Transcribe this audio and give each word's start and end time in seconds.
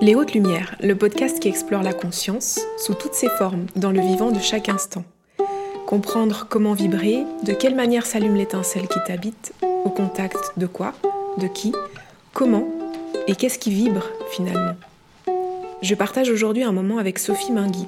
Les 0.00 0.14
Hautes 0.14 0.32
Lumières, 0.32 0.76
le 0.80 0.96
podcast 0.96 1.40
qui 1.40 1.48
explore 1.48 1.82
la 1.82 1.92
conscience 1.92 2.60
sous 2.78 2.94
toutes 2.94 3.14
ses 3.14 3.28
formes 3.28 3.66
dans 3.76 3.90
le 3.90 4.00
vivant 4.00 4.30
de 4.30 4.40
chaque 4.40 4.68
instant. 4.68 5.04
Comprendre 5.86 6.46
comment 6.48 6.72
vibrer, 6.72 7.24
de 7.44 7.52
quelle 7.52 7.74
manière 7.74 8.06
s'allume 8.06 8.34
l'étincelle 8.34 8.88
qui 8.88 8.98
t'habite, 9.06 9.52
au 9.84 9.90
contact 9.90 10.52
de 10.56 10.66
quoi, 10.66 10.94
de 11.38 11.46
qui, 11.46 11.72
comment 12.32 12.66
et 13.26 13.34
qu'est-ce 13.34 13.58
qui 13.58 13.70
vibre 13.70 14.06
finalement. 14.30 14.76
Je 15.82 15.94
partage 15.94 16.30
aujourd'hui 16.30 16.62
un 16.62 16.72
moment 16.72 16.98
avec 16.98 17.18
Sophie 17.18 17.52
Mingui, 17.52 17.86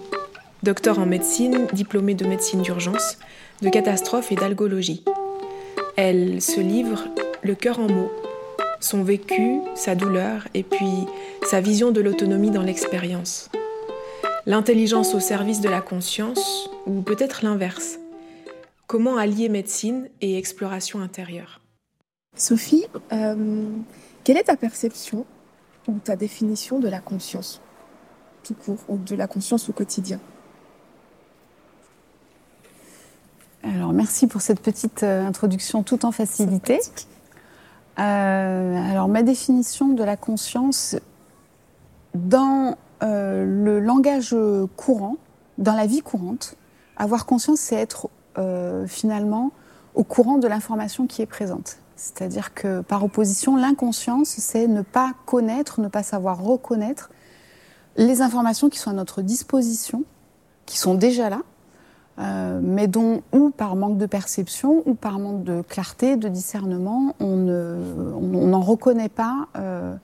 docteur 0.62 0.98
en 0.98 1.06
médecine, 1.06 1.66
diplômée 1.72 2.14
de 2.14 2.26
médecine 2.26 2.62
d'urgence, 2.62 3.18
de 3.60 3.68
catastrophe 3.68 4.32
et 4.32 4.36
d'algologie. 4.36 5.04
Elle 5.96 6.40
se 6.40 6.60
livre 6.60 7.04
le 7.42 7.54
cœur 7.54 7.80
en 7.80 7.88
mots 7.88 8.10
son 8.84 9.02
vécu, 9.02 9.60
sa 9.74 9.94
douleur 9.94 10.48
et 10.54 10.62
puis 10.62 11.06
sa 11.46 11.60
vision 11.60 11.90
de 11.90 12.00
l'autonomie 12.00 12.50
dans 12.50 12.62
l'expérience. 12.62 13.50
L'intelligence 14.46 15.14
au 15.14 15.20
service 15.20 15.60
de 15.60 15.68
la 15.68 15.80
conscience 15.80 16.68
ou 16.86 17.00
peut-être 17.02 17.44
l'inverse. 17.44 17.98
Comment 18.86 19.16
allier 19.16 19.48
médecine 19.48 20.08
et 20.20 20.36
exploration 20.36 21.00
intérieure? 21.00 21.60
Sophie, 22.36 22.86
euh, 23.12 23.68
quelle 24.24 24.36
est 24.36 24.44
ta 24.44 24.56
perception 24.56 25.26
ou 25.86 25.98
ta 26.02 26.16
définition 26.16 26.78
de 26.78 26.88
la 26.88 27.00
conscience 27.00 27.60
tout 28.42 28.54
court 28.54 28.78
ou 28.88 28.98
de 28.98 29.14
la 29.14 29.28
conscience 29.28 29.68
au 29.68 29.72
quotidien? 29.72 30.18
Alors 33.62 33.92
merci 33.92 34.26
pour 34.26 34.40
cette 34.40 34.60
petite 34.60 35.04
euh, 35.04 35.24
introduction 35.24 35.84
tout 35.84 36.04
en 36.04 36.10
facilité. 36.10 36.80
Euh, 37.98 38.90
alors, 38.90 39.08
ma 39.08 39.22
définition 39.22 39.88
de 39.88 40.02
la 40.02 40.16
conscience, 40.16 40.96
dans 42.14 42.76
euh, 43.02 43.44
le 43.44 43.80
langage 43.80 44.36
courant, 44.76 45.16
dans 45.58 45.74
la 45.74 45.86
vie 45.86 46.00
courante, 46.00 46.56
avoir 46.96 47.26
conscience, 47.26 47.60
c'est 47.60 47.76
être 47.76 48.08
euh, 48.38 48.86
finalement 48.86 49.52
au 49.94 50.04
courant 50.04 50.38
de 50.38 50.48
l'information 50.48 51.06
qui 51.06 51.22
est 51.22 51.26
présente. 51.26 51.78
C'est-à-dire 51.96 52.54
que 52.54 52.80
par 52.80 53.04
opposition, 53.04 53.56
l'inconscience, 53.56 54.28
c'est 54.28 54.66
ne 54.66 54.82
pas 54.82 55.12
connaître, 55.26 55.80
ne 55.80 55.88
pas 55.88 56.02
savoir 56.02 56.42
reconnaître 56.42 57.10
les 57.96 58.22
informations 58.22 58.70
qui 58.70 58.78
sont 58.78 58.90
à 58.90 58.94
notre 58.94 59.22
disposition, 59.22 60.04
qui 60.64 60.78
sont 60.78 60.94
déjà 60.94 61.28
là, 61.28 61.42
euh, 62.18 62.60
mais 62.62 62.88
dont, 62.88 63.22
ou 63.32 63.50
par 63.50 63.74
manque 63.74 63.96
de 63.96 64.06
perception, 64.06 64.82
ou 64.86 64.94
par 64.94 65.18
manque 65.18 65.44
de 65.44 65.62
clarté, 65.62 66.16
de 66.16 66.28
discernement, 66.28 67.16
on 67.20 67.36
n'en 67.36 68.60
reconnaît 68.60 69.08
pas 69.08 69.48
euh, 69.56 69.94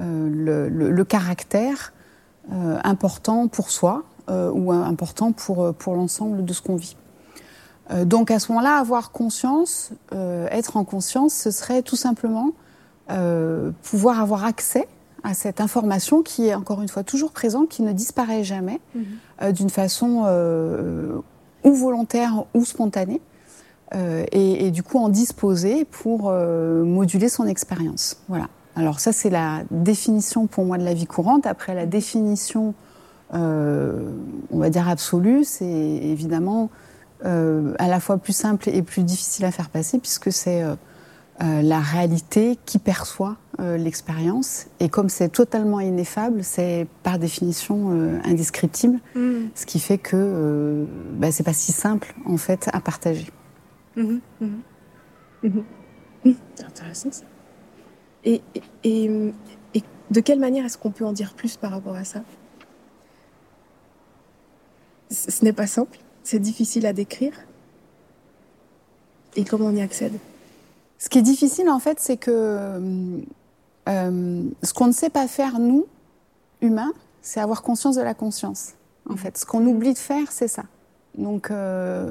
euh, 0.00 0.68
le, 0.90 1.04
caractère 1.04 1.92
important 2.84 3.48
pour 3.48 3.70
soi 3.70 4.04
ou 4.28 4.72
important 4.72 5.32
pour, 5.32 5.72
pour 5.74 5.94
l'ensemble 5.94 6.44
de 6.44 6.52
ce 6.52 6.62
qu'on 6.62 6.76
vit. 6.76 6.96
donc 8.04 8.30
à 8.30 8.38
ce 8.38 8.50
moment-là, 8.52 8.78
avoir 8.78 9.12
conscience, 9.12 9.90
être 10.12 10.76
en 10.76 10.84
conscience, 10.84 11.32
ce 11.32 11.50
serait 11.50 11.82
tout 11.82 11.96
simplement 11.96 12.50
pouvoir 13.82 14.20
avoir 14.20 14.44
accès 14.44 14.86
à 15.24 15.34
cette 15.34 15.60
information 15.60 16.22
qui 16.22 16.46
est 16.46 16.54
encore 16.54 16.82
une 16.82 16.88
fois 16.88 17.02
toujours 17.02 17.32
présente, 17.32 17.68
qui 17.68 17.82
ne 17.82 17.92
disparaît 17.92 18.44
jamais, 18.44 18.80
mmh. 18.94 19.52
d'une 19.52 19.70
façon 19.70 20.24
ou 21.66 21.74
volontaire 21.74 22.44
ou 22.54 22.64
spontané, 22.64 23.20
euh, 23.94 24.24
et, 24.32 24.70
du 24.70 24.82
coup 24.82 24.98
en 24.98 25.10
disposer 25.10 25.84
pour 25.84 26.28
euh, 26.30 26.84
moduler 26.84 27.28
son 27.28 27.46
expérience. 27.46 28.22
Voilà. 28.28 28.48
Alors 28.74 29.00
ça 29.00 29.12
c'est 29.12 29.30
la 29.30 29.62
définition 29.70 30.46
pour 30.46 30.64
moi 30.64 30.78
de 30.78 30.84
la 30.84 30.94
vie 30.94 31.06
courante. 31.06 31.46
Après 31.46 31.74
la 31.74 31.86
définition, 31.86 32.74
euh, 33.34 34.10
on 34.50 34.58
va 34.58 34.70
dire 34.70 34.88
absolue, 34.88 35.44
c'est 35.44 35.66
évidemment 35.66 36.70
à 37.24 37.88
la 37.88 37.98
fois 37.98 38.18
plus 38.18 38.34
simple 38.34 38.68
et 38.68 38.82
plus 38.82 39.02
difficile 39.02 39.46
à 39.46 39.50
faire 39.50 39.68
passer 39.68 39.98
puisque 39.98 40.30
c'est 40.30 40.62
euh, 41.42 41.60
la 41.60 41.80
réalité 41.80 42.58
qui 42.64 42.78
perçoit 42.78 43.36
euh, 43.60 43.76
l'expérience. 43.76 44.66
Et 44.80 44.88
comme 44.88 45.08
c'est 45.08 45.28
totalement 45.28 45.80
ineffable, 45.80 46.44
c'est 46.44 46.86
par 47.02 47.18
définition 47.18 47.90
euh, 47.90 48.18
indescriptible, 48.24 49.00
mm. 49.14 49.48
ce 49.54 49.66
qui 49.66 49.80
fait 49.80 49.98
que 49.98 50.86
bah, 51.12 51.32
c'est 51.32 51.44
pas 51.44 51.52
si 51.52 51.72
simple 51.72 52.14
en 52.24 52.36
fait 52.36 52.68
à 52.72 52.80
partager. 52.80 53.26
C'est 56.24 56.64
intéressant 56.64 57.12
ça. 57.12 57.24
Et, 58.24 58.42
et, 58.82 59.10
et 59.74 59.82
de 60.10 60.20
quelle 60.20 60.40
manière 60.40 60.64
est-ce 60.64 60.76
qu'on 60.76 60.90
peut 60.90 61.04
en 61.04 61.12
dire 61.12 61.34
plus 61.34 61.56
par 61.56 61.70
rapport 61.70 61.94
à 61.94 62.04
ça? 62.04 62.22
Ce 65.10 65.44
n'est 65.44 65.52
pas 65.52 65.68
simple, 65.68 65.98
c'est 66.24 66.40
difficile 66.40 66.84
à 66.86 66.92
décrire. 66.92 67.32
Et 69.36 69.44
comment 69.44 69.66
on 69.66 69.76
y 69.76 69.80
accède? 69.80 70.14
Ce 70.98 71.08
qui 71.08 71.18
est 71.18 71.22
difficile, 71.22 71.68
en 71.68 71.78
fait, 71.78 72.00
c'est 72.00 72.16
que 72.16 72.80
euh, 73.88 74.42
ce 74.62 74.74
qu'on 74.74 74.86
ne 74.86 74.92
sait 74.92 75.10
pas 75.10 75.28
faire, 75.28 75.58
nous, 75.58 75.86
humains, 76.60 76.92
c'est 77.22 77.40
avoir 77.40 77.62
conscience 77.62 77.96
de 77.96 78.02
la 78.02 78.14
conscience. 78.14 78.72
En 79.08 79.16
fait, 79.16 79.38
ce 79.38 79.46
qu'on 79.46 79.64
oublie 79.66 79.92
de 79.92 79.98
faire, 79.98 80.30
c'est 80.30 80.48
ça. 80.48 80.64
Donc, 81.16 81.50
euh, 81.50 82.10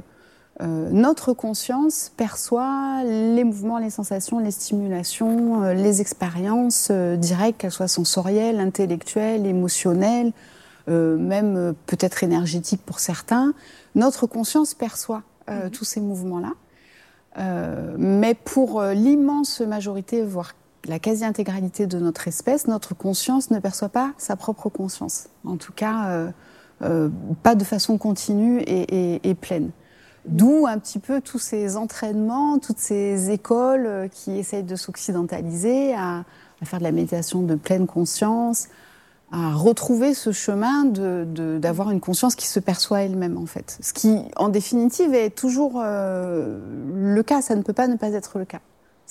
euh, 0.61 0.89
notre 0.91 1.33
conscience 1.33 2.11
perçoit 2.15 3.03
les 3.03 3.43
mouvements, 3.43 3.77
les 3.77 3.89
sensations, 3.89 4.39
les 4.39 4.51
stimulations, 4.51 5.63
les 5.73 5.99
expériences 5.99 6.91
directes, 6.91 7.59
qu'elles 7.59 7.71
soient 7.71 7.89
sensorielles, 7.89 8.59
intellectuelles, 8.59 9.45
émotionnelles, 9.45 10.31
même 10.87 11.73
peut-être 11.87 12.23
énergétiques 12.23 12.85
pour 12.85 12.99
certains. 12.99 13.53
Notre 13.95 14.27
conscience 14.27 14.73
perçoit 14.73 15.23
mm-hmm. 15.47 15.71
tous 15.71 15.83
ces 15.83 15.99
mouvements-là. 15.99 16.53
Mais 17.97 18.33
pour 18.33 18.81
l'immense 18.81 19.59
majorité, 19.59 20.21
voire 20.21 20.53
la 20.85 20.99
quasi-intégralité 20.99 21.87
de 21.87 21.99
notre 21.99 22.27
espèce, 22.27 22.67
notre 22.67 22.95
conscience 22.95 23.51
ne 23.51 23.59
perçoit 23.59 23.89
pas 23.89 24.13
sa 24.17 24.35
propre 24.35 24.69
conscience. 24.69 25.27
En 25.45 25.57
tout 25.57 25.73
cas, 25.73 26.31
euh, 26.81 27.09
pas 27.43 27.55
de 27.55 27.63
façon 27.63 27.97
continue 27.97 28.61
et, 28.67 29.35
pleine. 29.35 29.71
D'où 30.25 30.65
un 30.67 30.79
petit 30.79 30.99
peu 30.99 31.21
tous 31.21 31.39
ces 31.39 31.77
entraînements, 31.77 32.57
toutes 32.59 32.79
ces 32.79 33.29
écoles 33.29 34.09
qui 34.11 34.37
essayent 34.37 34.63
de 34.63 34.75
s'occidentaliser, 34.75 35.93
à, 35.93 36.23
faire 36.63 36.79
de 36.79 36.83
la 36.83 36.91
méditation 36.91 37.43
de 37.43 37.55
pleine 37.55 37.85
conscience, 37.85 38.67
à 39.31 39.53
retrouver 39.53 40.13
ce 40.13 40.31
chemin 40.31 40.85
d'avoir 40.85 41.89
de, 41.89 41.93
une 41.93 41.99
conscience 41.99 42.35
qui 42.35 42.47
se 42.47 42.59
perçoit 42.59 43.01
elle-même 43.01 43.37
en 43.37 43.45
fait. 43.45 43.77
Ce 43.81 43.93
qui, 43.93 44.17
en 44.35 44.49
définitive, 44.49 45.13
est 45.13 45.29
toujours 45.29 45.81
euh, 45.83 46.59
le 46.93 47.23
cas. 47.23 47.41
Ça 47.41 47.55
ne 47.55 47.61
peut 47.61 47.73
pas 47.73 47.87
ne 47.87 47.95
pas 47.95 48.09
être 48.09 48.39
le 48.39 48.45
cas. 48.45 48.61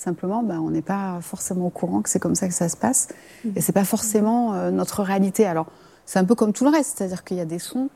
Simplement, 0.05 0.43
ben, 0.43 0.61
on 0.61 0.69
n'est 0.69 0.83
pas 0.83 1.19
forcément 1.23 1.69
au 1.69 1.71
courant 1.71 2.03
que 2.03 2.11
c'est 2.11 2.19
comme 2.19 2.35
ça 2.35 2.47
que 2.47 2.53
ça 2.53 2.69
se 2.69 2.77
passe, 2.77 3.09
et 3.57 3.63
c'est 3.63 3.73
pas 3.73 3.85
forcément 3.85 4.53
euh, 4.53 4.71
notre 4.71 5.03
réalité. 5.03 5.47
Alors, 5.47 5.67
c'est 6.05 6.19
un 6.19 6.27
peu 6.27 6.35
comme 6.35 6.53
tout 6.53 6.65
le 6.65 6.71
reste, 6.71 6.99
c'est-à-dire 6.99 7.25
qu'il 7.25 7.39
y 7.39 7.41
a 7.41 7.47
des 7.47 7.59
sons 7.59 7.89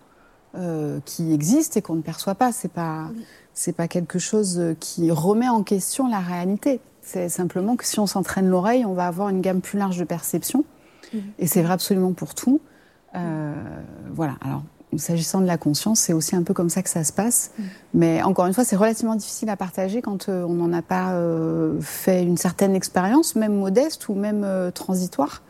euh, 0.55 1.01
qui 1.05 1.35
existent 1.35 1.79
et 1.79 1.83
qu'on 1.83 1.97
ne 1.97 2.01
perçoit 2.01 2.35
pas. 2.35 2.51
C'est 2.51 2.73
pas, 2.73 3.11
c'est 3.53 3.75
pas 3.75 3.89
quelque 3.89 4.19
chose 4.19 4.59
qui 4.81 5.11
remet 5.11 5.51
en 5.51 5.63
question 5.63 6.09
la 6.09 6.21
réalité. 6.21 6.81
C'est 7.03 7.29
simplement 7.29 7.77
que 7.77 7.85
si 7.85 8.01
on 8.01 8.07
s'entraîne 8.07 8.49
l'oreille, 8.49 8.87
on 8.87 8.95
va 8.95 9.07
avoir 9.07 9.29
une 9.29 9.43
gamme 9.43 9.61
plus 9.61 9.79
large 9.79 9.99
de 9.99 10.05
perceptions. 10.05 10.65
Et 11.39 11.47
c'est 11.47 11.63
vrai 11.63 11.75
absolument 11.75 12.15
pour 12.15 12.35
tout. 12.35 12.63
Euh, 13.17 13.53
voilà. 14.11 14.37
Alors, 14.41 14.63
s'agissant 14.97 15.41
de 15.41 15.47
la 15.47 15.59
conscience, 15.59 16.01
c'est 16.01 16.13
aussi 16.13 16.35
un 16.35 16.43
peu 16.43 16.55
comme 16.55 16.71
ça 16.71 16.83
que 16.83 16.89
ça 16.89 17.05
se 17.05 17.13
passe. 17.13 17.51
Mais 17.95 18.23
encore 18.23 18.47
une 18.47 18.55
fois, 18.55 18.65
c'est 18.65 18.77
relativement 18.77 19.17
difficile 19.17 19.51
à 19.51 19.57
partager 19.57 20.03
quand 20.03 20.29
euh, 20.29 20.45
on 20.45 20.55
n'en 20.55 20.73
a 20.73 20.83
pas 20.83 21.13
euh, 21.13 21.81
fait 21.81 22.23
une 22.23 22.37
certaine 22.37 22.75
expérience, 22.75 23.35
même 23.35 23.55
modeste 23.55 24.09
ou 24.09 24.15
même 24.15 24.47
transitoire. 24.73 25.43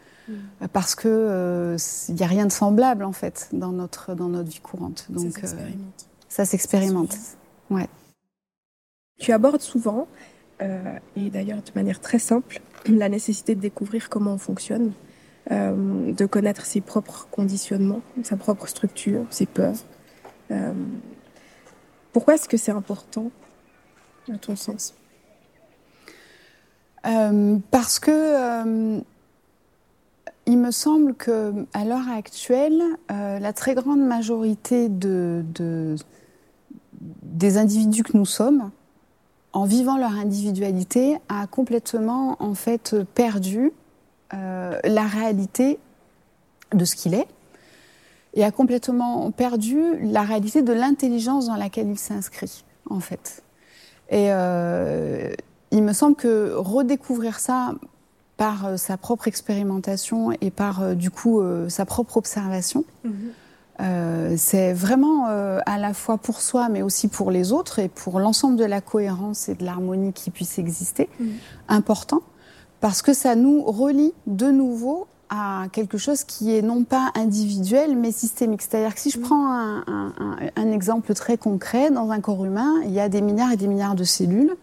Parce 0.74 0.94
que 0.94 1.76
il 2.08 2.14
n'y 2.14 2.22
a 2.22 2.26
rien 2.26 2.44
de 2.44 2.52
semblable 2.52 3.02
en 3.02 3.12
fait 3.12 3.48
dans 3.54 3.72
notre 3.72 4.14
dans 4.14 4.28
notre 4.28 4.50
vie 4.50 4.60
courante. 4.60 5.06
Donc 5.08 5.32
ça 5.32 5.40
s'expérimente. 5.40 6.06
ça 6.28 6.44
s'expérimente. 6.44 7.16
Ouais. 7.70 7.88
Tu 9.18 9.32
abordes 9.32 9.62
souvent, 9.62 10.06
et 10.60 11.30
d'ailleurs 11.30 11.62
de 11.62 11.70
manière 11.74 12.00
très 12.00 12.18
simple, 12.18 12.60
la 12.86 13.08
nécessité 13.08 13.54
de 13.54 13.60
découvrir 13.60 14.10
comment 14.10 14.34
on 14.34 14.38
fonctionne 14.38 14.92
euh, 15.50 16.12
de 16.12 16.26
connaître 16.26 16.66
ses 16.66 16.82
propres 16.82 17.26
conditionnements, 17.30 18.02
sa 18.22 18.36
propre 18.36 18.66
structure, 18.66 19.24
ses 19.30 19.46
peurs. 19.46 19.76
Euh, 20.50 20.74
pourquoi 22.12 22.34
est-ce 22.34 22.50
que 22.50 22.58
c'est 22.58 22.72
important, 22.72 23.30
à 24.30 24.36
ton 24.36 24.56
sens? 24.56 24.94
Euh, 27.06 27.56
Parce 27.70 27.98
que 27.98 29.00
il 30.44 30.58
me 30.58 30.70
semble 30.70 31.14
que 31.14 31.66
à 31.72 31.84
l'heure 31.86 32.08
actuelle, 32.10 32.82
la 33.08 33.52
très 33.54 33.74
grande 33.74 34.00
majorité 34.00 34.90
de, 34.90 35.44
des 37.22 37.56
individus 37.56 38.02
que 38.02 38.16
nous 38.16 38.26
sommes, 38.26 38.70
en 39.54 39.64
vivant 39.64 39.96
leur 39.96 40.12
individualité, 40.12 41.16
a 41.30 41.46
complètement 41.46 42.36
en 42.42 42.54
fait 42.54 42.96
perdu 43.14 43.72
euh, 44.34 44.78
la 44.84 45.06
réalité 45.06 45.78
de 46.72 46.84
ce 46.84 46.96
qu'il 46.96 47.14
est, 47.14 47.28
et 48.34 48.44
a 48.44 48.50
complètement 48.50 49.30
perdu 49.30 49.98
la 50.00 50.22
réalité 50.22 50.62
de 50.62 50.72
l'intelligence 50.72 51.46
dans 51.46 51.56
laquelle 51.56 51.88
il 51.88 51.98
s'inscrit, 51.98 52.64
en 52.88 53.00
fait. 53.00 53.42
Et 54.10 54.28
euh, 54.30 55.32
il 55.70 55.82
me 55.82 55.92
semble 55.92 56.16
que 56.16 56.54
redécouvrir 56.54 57.40
ça 57.40 57.74
par 58.36 58.66
euh, 58.66 58.76
sa 58.76 58.96
propre 58.96 59.28
expérimentation 59.28 60.32
et 60.40 60.50
par, 60.50 60.82
euh, 60.82 60.94
du 60.94 61.10
coup, 61.10 61.42
sa 61.68 61.84
propre 61.84 62.16
observation, 62.16 62.84
mhm. 63.04 64.36
c'est 64.36 64.72
vraiment 64.72 65.26
à 65.26 65.78
la 65.78 65.94
fois 65.94 66.18
pour 66.18 66.40
soi, 66.40 66.68
mais 66.68 66.82
aussi 66.82 67.08
pour 67.08 67.30
les 67.30 67.52
autres 67.52 67.78
et 67.78 67.88
pour 67.88 68.18
l'ensemble 68.18 68.56
de 68.56 68.64
la 68.64 68.80
cohérence 68.80 69.48
et 69.48 69.54
de 69.54 69.64
l'harmonie 69.64 70.12
qui 70.12 70.30
puisse 70.30 70.58
exister, 70.58 71.08
mhm. 71.20 71.32
important, 71.68 72.22
parce 72.80 73.02
que 73.02 73.12
ça 73.12 73.34
nous 73.34 73.62
relie 73.62 74.12
de 74.26 74.46
nouveau 74.46 75.06
à 75.30 75.66
quelque 75.72 75.98
chose 75.98 76.24
qui 76.24 76.56
est 76.56 76.62
non 76.62 76.84
pas 76.84 77.10
individuel 77.14 77.96
mais 77.96 78.12
systémique. 78.12 78.62
C'est-à-dire 78.62 78.94
que 78.94 79.00
si 79.00 79.10
je 79.10 79.18
mm. 79.18 79.22
prends 79.22 79.52
un, 79.52 79.84
un, 79.86 80.36
un, 80.56 80.72
exemple 80.72 81.12
très 81.14 81.36
concret, 81.36 81.90
dans 81.90 82.10
un 82.10 82.20
corps 82.20 82.44
humain, 82.44 82.74
il 82.84 82.92
y 82.92 83.00
a 83.00 83.08
des 83.08 83.20
milliards 83.20 83.52
et 83.52 83.56
des 83.56 83.66
milliards 83.66 83.94
de 83.94 84.04
cellules. 84.04 84.56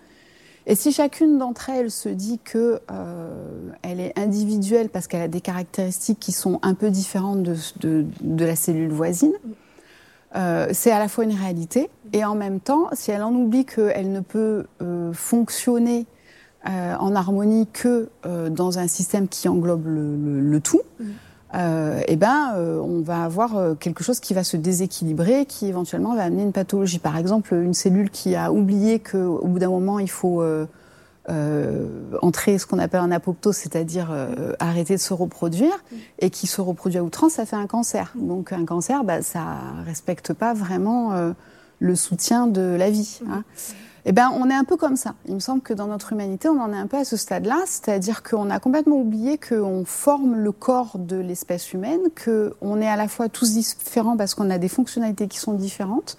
Et 0.67 0.73
si 0.73 0.91
chacune 0.91 1.37
d'entre 1.37 1.69
elles 1.69 1.91
se 1.91 2.09
dit 2.09 2.39
que 2.43 2.79
euh, 2.89 3.69
elle 3.83 3.99
est 3.99 4.17
individuelle 4.17 4.89
parce 4.89 5.05
qu'elle 5.05 5.21
a 5.21 5.27
des 5.27 5.41
caractéristiques 5.41 6.19
qui 6.19 6.31
sont 6.31 6.59
un 6.63 6.73
peu 6.73 6.89
différentes 6.89 7.43
de, 7.43 7.55
de, 7.81 8.05
de 8.21 8.45
la 8.45 8.55
cellule 8.55 8.91
voisine, 8.91 9.33
mm. 9.33 9.51
euh, 10.37 10.67
c'est 10.73 10.91
à 10.91 10.97
la 10.97 11.07
fois 11.07 11.25
une 11.25 11.37
réalité 11.37 11.89
et 12.13 12.25
en 12.25 12.33
même 12.33 12.59
temps, 12.59 12.87
si 12.93 13.11
elle 13.11 13.21
en 13.21 13.33
oublie 13.33 13.65
qu'elle 13.65 14.11
ne 14.11 14.21
peut 14.21 14.65
euh, 14.81 15.13
fonctionner 15.13 16.07
euh, 16.67 16.95
en 16.97 17.13
harmonie 17.13 17.67
que 17.71 18.09
euh, 18.25 18.49
dans 18.49 18.79
un 18.79 18.87
système 18.87 19.27
qui 19.27 19.47
englobe 19.47 19.85
le, 19.85 20.59
tout, 20.59 20.81
mm. 20.99 21.03
euh, 21.53 22.01
eh 22.07 22.15
ben, 22.15 22.55
on 22.57 23.01
va 23.01 23.23
avoir 23.23 23.77
quelque 23.79 24.03
chose 24.03 24.19
qui 24.19 24.33
va 24.33 24.43
se 24.43 24.57
déséquilibrer, 24.57 25.45
qui 25.45 25.67
éventuellement 25.67 26.15
va 26.15 26.23
amener 26.23 26.41
une 26.41 26.53
pathologie. 26.53 26.97
Par 26.97 27.17
exemple, 27.17 27.53
une 27.53 27.75
cellule 27.75 28.09
qui 28.09 28.35
a 28.35 28.51
oublié 28.51 28.99
qu'au 28.99 29.45
bout 29.45 29.59
d'un 29.59 29.69
moment, 29.69 29.99
il 29.99 30.09
faut 30.09 30.43
entrer 32.21 32.57
ce 32.57 32.65
qu'on 32.65 32.79
appelle 32.79 33.01
un 33.01 33.11
apoptose, 33.11 33.55
c'est-à-dire 33.55 34.11
arrêter 34.59 34.95
de 34.95 35.01
se 35.01 35.13
reproduire, 35.13 35.75
mm. 35.91 35.95
et 36.19 36.29
qui 36.31 36.47
se 36.47 36.61
reproduit 36.61 36.97
à 36.97 37.03
outrance, 37.03 37.33
ça 37.33 37.45
fait 37.45 37.57
un 37.57 37.67
cancer. 37.67 38.11
Mm. 38.15 38.27
Donc 38.27 38.53
un 38.53 38.65
cancer, 38.65 39.03
bah, 39.03 39.21
ça 39.21 39.43
respecte 39.85 40.33
pas 40.33 40.55
vraiment 40.55 41.11
le 41.79 41.95
soutien 41.95 42.47
de 42.47 42.75
la 42.75 42.89
vie. 42.89 43.19
Hein. 43.29 43.43
Eh 44.07 44.11
ben, 44.11 44.31
on 44.35 44.49
est 44.49 44.53
un 44.53 44.63
peu 44.63 44.77
comme 44.77 44.95
ça. 44.95 45.15
Il 45.27 45.33
me 45.33 45.39
semble 45.39 45.61
que 45.61 45.73
dans 45.73 45.87
notre 45.87 46.13
humanité, 46.13 46.47
on 46.47 46.61
en 46.61 46.71
est 46.71 46.77
un 46.77 46.85
peu 46.85 46.97
à 46.97 47.03
ce 47.03 47.17
stade-là, 47.17 47.57
c'est-à-dire 47.65 48.21
qu'on 48.21 48.51
a 48.51 48.59
complètement 48.59 48.97
oublié 48.97 49.39
qu'on 49.39 49.83
forme 49.83 50.35
le 50.35 50.51
corps 50.51 50.99
de 50.99 51.15
l'espèce 51.15 51.73
humaine, 51.73 52.01
qu'on 52.23 52.81
est 52.81 52.87
à 52.87 52.97
la 52.97 53.07
fois 53.07 53.29
tous 53.29 53.53
différents 53.53 54.15
parce 54.15 54.35
qu'on 54.35 54.51
a 54.51 54.59
des 54.59 54.67
fonctionnalités 54.67 55.27
qui 55.27 55.39
sont 55.39 55.53
différentes, 55.53 56.17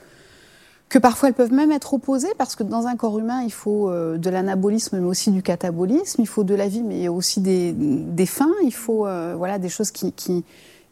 que 0.89 0.99
parfois 0.99 1.29
elles 1.29 1.37
peuvent 1.37 1.53
même 1.53 1.71
être 1.71 1.95
opposées 1.95 2.33
parce 2.39 2.57
que 2.57 2.65
dans 2.65 2.89
un 2.89 2.97
corps 2.97 3.21
humain, 3.21 3.43
il 3.43 3.53
faut 3.53 3.89
euh, 3.89 4.19
de 4.19 4.31
l'anabolisme 4.31 4.99
mais 4.99 5.07
aussi 5.07 5.31
du 5.31 5.45
catabolisme, 5.45 6.21
il 6.21 6.29
faut 6.29 6.43
de 6.43 6.57
la 6.57 6.67
vie 6.67 6.83
mais 6.83 7.07
aussi 7.07 7.41
des, 7.41 7.73
des 7.73 8.27
fins, 8.27 8.55
il 8.65 8.75
faut 8.75 9.07
euh, 9.07 9.35
voilà 9.39 9.61
des 9.61 9.69
choses 9.69 9.93
qui, 9.93 10.13
qui, 10.13 10.45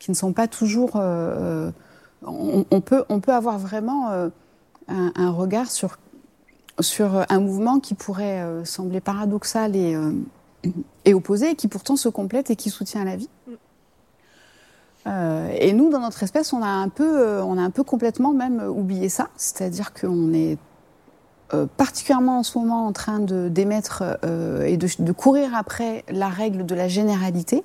ne 0.08 0.14
sont 0.14 0.32
pas 0.32 0.46
toujours. 0.46 0.92
Euh, 0.96 1.70
on, 2.22 2.80
peut 2.80 3.04
on 3.08 3.20
peut 3.20 3.32
avoir 3.32 3.58
vraiment 3.58 4.10
un 4.88 5.30
regard 5.30 5.70
sur 5.70 5.96
sur 6.80 7.24
un 7.28 7.40
mouvement 7.40 7.80
qui 7.80 7.94
pourrait 7.94 8.42
euh, 8.42 8.64
sembler 8.64 9.00
paradoxal 9.00 9.76
et, 9.76 9.94
euh, 9.94 10.12
et, 11.04 11.14
opposé, 11.14 11.50
et 11.50 11.54
qui 11.54 11.68
pourtant 11.68 11.96
se 11.96 12.08
complète 12.08 12.50
et 12.50 12.56
qui 12.56 12.70
soutient 12.70 13.04
la 13.04 13.16
vie. 13.16 13.28
Euh, 15.06 15.54
et 15.58 15.72
nous, 15.72 15.90
dans 15.90 16.00
notre 16.00 16.22
espèce, 16.22 16.52
on 16.52 16.62
a 16.62 16.66
un 16.66 16.88
peu, 16.88 17.40
on 17.42 17.58
a 17.58 17.62
un 17.62 17.70
peu 17.70 17.84
complètement 17.84 18.32
même 18.32 18.62
oublié 18.66 19.08
ça, 19.08 19.28
c'est-à-dire 19.36 19.92
qu'on 19.92 20.32
est 20.32 20.58
particulièrement 21.76 22.40
en 22.40 22.42
ce 22.42 22.58
moment 22.58 22.86
en 22.86 22.92
train 22.92 23.20
d'émettre 23.20 24.02
et 24.66 24.76
de, 24.76 24.88
de, 24.98 25.12
courir 25.12 25.54
après 25.54 26.04
la 26.08 26.28
règle 26.28 26.66
de 26.66 26.74
la 26.74 26.88
généralité, 26.88 27.62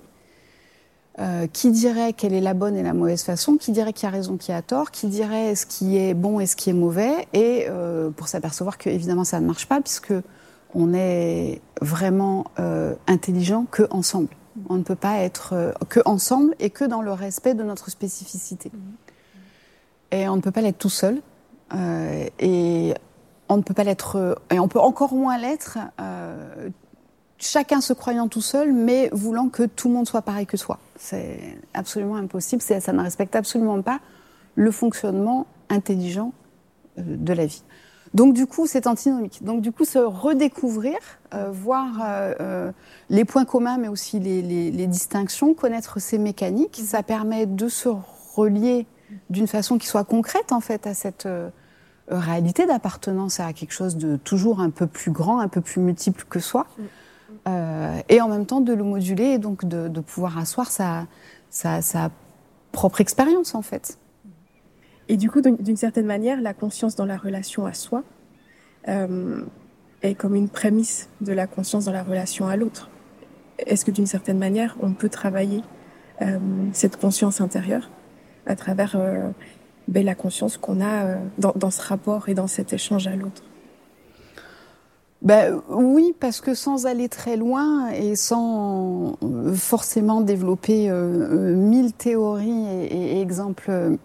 euh, 1.19 1.47
qui 1.47 1.71
dirait 1.71 2.13
quelle 2.13 2.33
est 2.33 2.41
la 2.41 2.53
bonne 2.53 2.77
et 2.77 2.83
la 2.83 2.93
mauvaise 2.93 3.23
façon, 3.23 3.57
qui 3.57 3.71
dirait 3.71 3.93
qui 3.93 4.05
a 4.05 4.09
raison, 4.09 4.37
qui 4.37 4.51
a 4.51 4.61
tort, 4.61 4.91
qui 4.91 5.07
dirait 5.07 5.53
ce 5.55 5.65
qui 5.65 5.97
est 5.97 6.13
bon 6.13 6.39
et 6.39 6.45
ce 6.45 6.55
qui 6.55 6.69
est 6.69 6.73
mauvais, 6.73 7.27
et 7.33 7.65
euh, 7.67 8.09
pour 8.09 8.27
s'apercevoir 8.27 8.77
que 8.77 8.89
évidemment 8.89 9.25
ça 9.25 9.39
ne 9.41 9.45
marche 9.45 9.65
pas 9.67 9.81
puisque 9.81 10.13
on 10.73 10.93
est 10.93 11.61
vraiment 11.81 12.45
euh, 12.59 12.95
intelligent 13.07 13.65
que 13.69 13.83
ensemble. 13.91 14.29
On 14.69 14.75
ne 14.75 14.83
peut 14.83 14.95
pas 14.95 15.17
être 15.19 15.73
que 15.87 15.99
ensemble 16.05 16.55
et 16.59 16.69
que 16.69 16.83
dans 16.83 17.01
le 17.01 17.13
respect 17.13 17.53
de 17.53 17.63
notre 17.63 17.89
spécificité. 17.89 18.71
Et 20.11 20.27
on 20.27 20.35
ne 20.35 20.41
peut 20.41 20.51
pas 20.51 20.61
l'être 20.61 20.77
tout 20.77 20.89
seul. 20.89 21.21
Et 22.39 22.93
on 23.47 23.57
ne 23.57 23.61
peut 23.61 23.73
pas 23.73 23.83
l'être, 23.83 24.37
et 24.51 24.59
on 24.59 24.67
peut 24.67 24.79
encore 24.79 25.13
moins 25.13 25.37
l'être 25.37 25.77
chacun 27.39 27.81
se 27.81 27.93
croyant 27.93 28.27
tout 28.27 28.41
seul, 28.41 28.73
mais 28.73 29.09
voulant 29.11 29.49
que 29.49 29.63
tout 29.63 29.87
le 29.87 29.95
monde 29.95 30.07
soit 30.07 30.21
pareil 30.21 30.45
que 30.45 30.57
soi. 30.57 30.77
C'est 30.99 31.57
absolument 31.73 32.17
impossible. 32.17 32.61
Ça 32.61 32.93
ne 32.93 33.01
respecte 33.01 33.35
absolument 33.35 33.81
pas 33.81 34.01
le 34.55 34.69
fonctionnement 34.69 35.47
intelligent 35.69 36.33
euh, 36.97 37.03
de 37.05 37.33
la 37.33 37.45
vie. 37.45 37.63
Donc 38.13 38.33
du 38.33 38.47
coup, 38.47 38.67
c'est 38.67 38.85
antinomique. 38.85 39.43
Donc 39.43 39.61
du 39.61 39.71
coup, 39.71 39.85
se 39.85 39.97
redécouvrir, 39.97 40.97
euh, 41.33 41.49
voir 41.51 42.01
euh, 42.01 42.71
les 43.09 43.23
points 43.23 43.45
communs, 43.45 43.77
mais 43.77 43.87
aussi 43.87 44.19
les, 44.19 44.87
distinctions, 44.87 45.53
connaître 45.53 45.99
ces 45.99 46.17
mécaniques, 46.17 46.81
ça 46.83 47.01
permet 47.01 47.45
de 47.45 47.69
se 47.69 47.89
relier 48.35 48.85
d'une 49.29 49.47
façon 49.47 49.77
qui 49.77 49.87
soit 49.87 50.03
concrète 50.03 50.51
en 50.51 50.59
fait 50.59 50.85
à 50.85 50.93
cette 50.93 51.27
réalité 52.09 52.65
d'appartenance 52.65 53.39
à 53.39 53.53
quelque 53.53 53.73
chose 53.73 53.95
de 53.95 54.17
toujours 54.17 54.59
un 54.59 54.69
peu 54.69 54.85
plus 54.85 55.11
grand, 55.11 55.39
un 55.39 55.47
peu 55.47 55.61
plus 55.61 55.79
multiple 55.79 56.25
que 56.29 56.39
soi. 56.39 56.67
Euh, 57.49 58.01
et 58.09 58.21
en 58.21 58.27
même 58.27 58.45
temps 58.45 58.61
de 58.61 58.73
le 58.73 58.83
moduler 58.83 59.25
et 59.25 59.37
donc 59.37 59.65
de, 59.65 59.99
pouvoir 60.01 60.37
asseoir 60.37 60.69
sa, 60.71 61.07
propre 62.71 63.01
expérience 63.01 63.55
en 63.55 63.61
fait. 63.61 63.97
Et 65.07 65.17
du 65.17 65.31
coup, 65.31 65.41
d'une 65.41 65.77
certaine 65.77 66.05
manière, 66.05 66.39
la 66.39 66.53
conscience 66.53 66.95
dans 66.95 67.05
la 67.05 67.17
relation 67.17 67.65
à 67.65 67.73
soi 67.73 68.03
euh, 68.87 69.43
est 70.03 70.13
comme 70.13 70.35
une 70.35 70.49
prémisse 70.49 71.09
de 71.21 71.33
la 71.33 71.47
conscience 71.47 71.85
dans 71.85 71.91
la 71.91 72.03
relation 72.03 72.47
à 72.47 72.55
l'autre. 72.55 72.89
Est-ce 73.57 73.85
que 73.85 73.91
d'une 73.91 74.05
certaine 74.05 74.37
manière, 74.37 74.77
on 74.81 74.93
peut 74.93 75.09
travailler 75.09 75.63
euh, 76.21 76.37
cette 76.73 76.97
conscience 76.97 77.41
intérieure 77.41 77.89
à 78.45 78.55
travers 78.55 78.95
ben, 79.87 80.05
la 80.05 80.15
conscience 80.15 80.57
qu'on 80.57 80.81
a 80.81 81.17
dans 81.37 81.71
ce 81.71 81.81
rapport 81.81 82.29
et 82.29 82.33
dans 82.33 82.47
cet 82.47 82.73
échange 82.73 83.07
à 83.07 83.15
l'autre? 83.15 83.43
Ben, 85.21 85.61
oui, 85.67 86.15
parce 86.17 86.39
que 86.39 86.53
sans 86.53 86.85
aller 86.85 87.09
très 87.09 87.35
loin 87.35 87.89
et 87.89 88.15
sans 88.15 89.17
euh, 89.21 89.53
forcément 89.53 90.21
développer 90.21 90.89
euh, 90.89 90.93
euh, 90.93 91.55
mille 91.55 91.91
théories 91.91 92.67
et, 92.89 93.19
exemples 93.19 93.97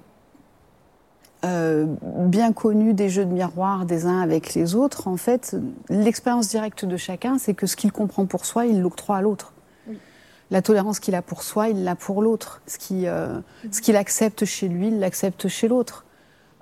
bien 1.46 2.54
connus 2.54 2.94
des 2.94 3.10
jeux 3.10 3.26
de 3.26 3.30
miroir 3.30 3.84
des 3.84 4.06
uns 4.06 4.20
avec 4.20 4.54
les 4.54 4.74
autres, 4.74 5.08
en 5.08 5.18
fait, 5.18 5.54
l'expérience 5.90 6.48
directe 6.48 6.86
de 6.86 6.96
chacun, 6.96 7.36
c'est 7.36 7.52
que 7.52 7.66
ce 7.66 7.76
qu'il 7.76 7.92
comprend 7.92 8.24
pour 8.24 8.46
soi, 8.46 8.64
il 8.64 8.80
l'octroie 8.80 9.18
à 9.18 9.20
l'autre. 9.20 9.52
La 10.50 10.62
tolérance 10.62 11.00
qu'il 11.00 11.14
a 11.14 11.20
pour 11.20 11.42
soi, 11.42 11.68
il 11.68 11.84
l'a 11.84 11.96
pour 11.96 12.22
l'autre. 12.22 12.62
Ce 12.66 12.78
qu'il 12.78 13.96
accepte 13.96 14.46
chez 14.46 14.68
lui, 14.68 14.88
il 14.88 15.00
l'accepte 15.00 15.48
chez 15.48 15.68
l'autre. 15.68 16.06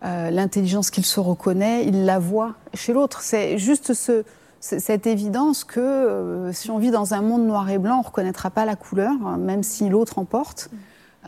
L'intelligence 0.03 0.91
qu'il 0.91 1.07
se 1.07 1.21
reconnaît, 1.21 1.87
il 1.87 2.05
la 2.05 2.19
voit 2.19 2.57
chez 2.75 2.93
l'autre. 2.93 3.21
C'est 3.21 3.59
juste 3.59 3.95
ce, 3.95 4.25
cette 4.62 5.09
évidence 5.09 5.64
que 5.64 5.81
euh, 5.81 6.52
si 6.52 6.71
on 6.71 6.78
vit 6.78 6.92
dans 6.92 7.14
un 7.14 7.21
monde 7.21 7.45
noir 7.45 7.69
et 7.69 7.78
blanc, 7.78 7.97
on 7.97 8.02
ne 8.02 8.04
reconnaîtra 8.04 8.49
pas 8.49 8.64
la 8.64 8.76
couleur, 8.76 9.12
même 9.37 9.64
si 9.64 9.88
l'autre 9.88 10.21
emporte. 10.21 10.71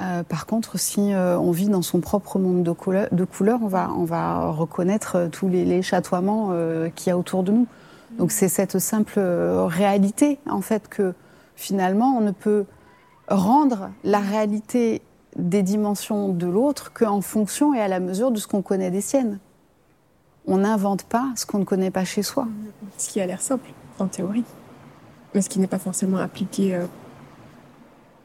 Euh, 0.01 0.23
par 0.23 0.47
contre, 0.47 0.79
si 0.79 1.13
euh, 1.13 1.37
on 1.39 1.51
vit 1.51 1.69
dans 1.69 1.83
son 1.83 1.99
propre 1.99 2.39
monde 2.39 2.63
de, 2.63 2.71
couleur, 2.71 3.09
de 3.11 3.25
couleurs, 3.25 3.59
on 3.61 3.67
va, 3.67 3.91
on 3.97 4.05
va 4.05 4.51
reconnaître 4.51 5.29
tous 5.33 5.49
les, 5.49 5.65
les 5.65 5.83
chatoiements 5.83 6.51
qu'il 6.95 7.09
y 7.09 7.11
a 7.11 7.19
autour 7.19 7.43
de 7.43 7.51
nous. 7.51 7.67
Donc 8.19 8.31
c'est 8.31 8.49
cette 8.49 8.79
simple 8.79 9.19
réalité, 9.19 10.39
en 10.49 10.61
fait, 10.61 10.87
que 10.87 11.13
finalement, 11.57 12.17
on 12.17 12.21
ne 12.21 12.31
peut 12.31 12.67
rendre 13.27 13.91
la 14.05 14.21
réalité 14.21 15.03
des 15.35 15.65
dimensions 15.65 16.29
de 16.29 16.47
l'autre 16.47 16.93
qu'en 16.93 17.21
fonction 17.21 17.75
et 17.75 17.81
à 17.81 17.89
la 17.89 17.99
mesure 17.99 18.31
de 18.31 18.39
ce 18.39 18.47
qu'on 18.47 18.63
connaît 18.63 18.93
des 18.93 19.01
siennes 19.01 19.41
on 20.47 20.59
n'invente 20.59 21.05
pas 21.05 21.33
ce 21.37 21.47
qu'on 21.47 21.59
ne 21.59 21.65
connaît 21.65 21.91
pas 21.91 22.05
chez 22.05 22.23
soi. 22.23 22.47
Ce 22.99 23.09
qui 23.09 23.21
a 23.21 23.27
l'air 23.27 23.41
simple, 23.41 23.71
en 23.99 24.07
théorie, 24.07 24.45
mais 25.35 25.41
ce 25.41 25.49
qui 25.49 25.59
n'est 25.59 25.67
pas 25.67 25.79
forcément 25.79 26.19
appliqué 26.19 26.75
euh, 26.75 26.87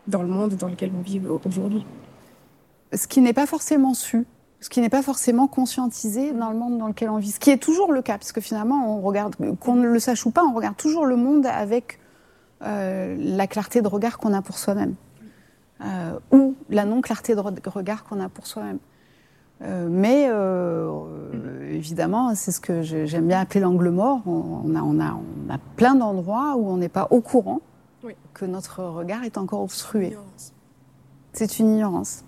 dans 0.07 0.21
le 0.21 0.27
monde 0.27 0.55
dans 0.55 0.67
lequel 0.67 0.91
on 0.97 1.01
vit 1.01 1.21
aujourd'hui. 1.45 1.85
Ce 2.93 3.07
qui 3.07 3.21
n'est 3.21 3.33
pas 3.33 3.45
forcément 3.45 3.93
su, 3.93 4.25
ce 4.61 4.69
qui 4.69 4.81
n'est 4.81 4.89
pas 4.89 5.03
forcément 5.03 5.47
conscientisé 5.47 6.31
dans 6.31 6.49
le 6.49 6.57
monde 6.57 6.77
dans 6.77 6.88
lequel 6.88 7.09
on 7.09 7.17
vit, 7.17 7.31
ce 7.31 7.39
qui 7.39 7.49
est 7.49 7.57
toujours 7.57 7.93
le 7.93 8.01
cas, 8.01 8.17
parce 8.17 8.31
que 8.31 8.41
finalement, 8.41 8.97
on 8.97 9.01
regarde, 9.01 9.35
qu'on 9.59 9.75
ne 9.75 9.88
le 9.88 9.99
sache 9.99 10.25
ou 10.25 10.31
pas, 10.31 10.43
on 10.43 10.53
regarde 10.53 10.75
toujours 10.75 11.05
le 11.05 11.15
monde 11.15 11.45
avec 11.45 11.99
euh, 12.61 13.15
la 13.17 13.47
clarté 13.47 13.81
de 13.81 13.88
regard 13.88 14.17
qu'on 14.17 14.33
a 14.33 14.41
pour 14.41 14.57
soi-même. 14.57 14.95
Euh, 15.81 16.19
ou 16.31 16.55
la 16.69 16.83
non-clarté 16.83 17.35
de 17.35 17.39
regard 17.39 18.03
qu'on 18.03 18.19
a 18.19 18.27
pour 18.27 18.47
soi-même. 18.47 18.79
Euh, 19.61 19.87
mais 19.89 20.27
euh, 20.29 21.69
évidemment, 21.69 22.33
c'est 22.35 22.51
ce 22.51 22.61
que 22.61 22.81
j'aime 22.81 23.27
bien 23.27 23.41
appeler 23.41 23.59
l'angle 23.59 23.89
mort. 23.89 24.21
On, 24.25 24.75
a, 24.75 24.81
on, 24.81 24.99
a, 24.99 25.13
on, 25.13 25.53
a, 25.53 25.57
plein 25.75 25.95
d'endroits 25.95 26.55
où 26.55 26.69
on 26.69 26.77
n'est 26.77 26.89
pas 26.89 27.07
au 27.11 27.21
courant 27.21 27.61
que 28.33 28.45
notre 28.45 28.83
regard 28.83 29.23
est 29.23 29.37
encore 29.37 29.61
obstrué. 29.61 30.15
C'est 31.33 31.59
une 31.59 31.69
ignorance. 31.71 32.23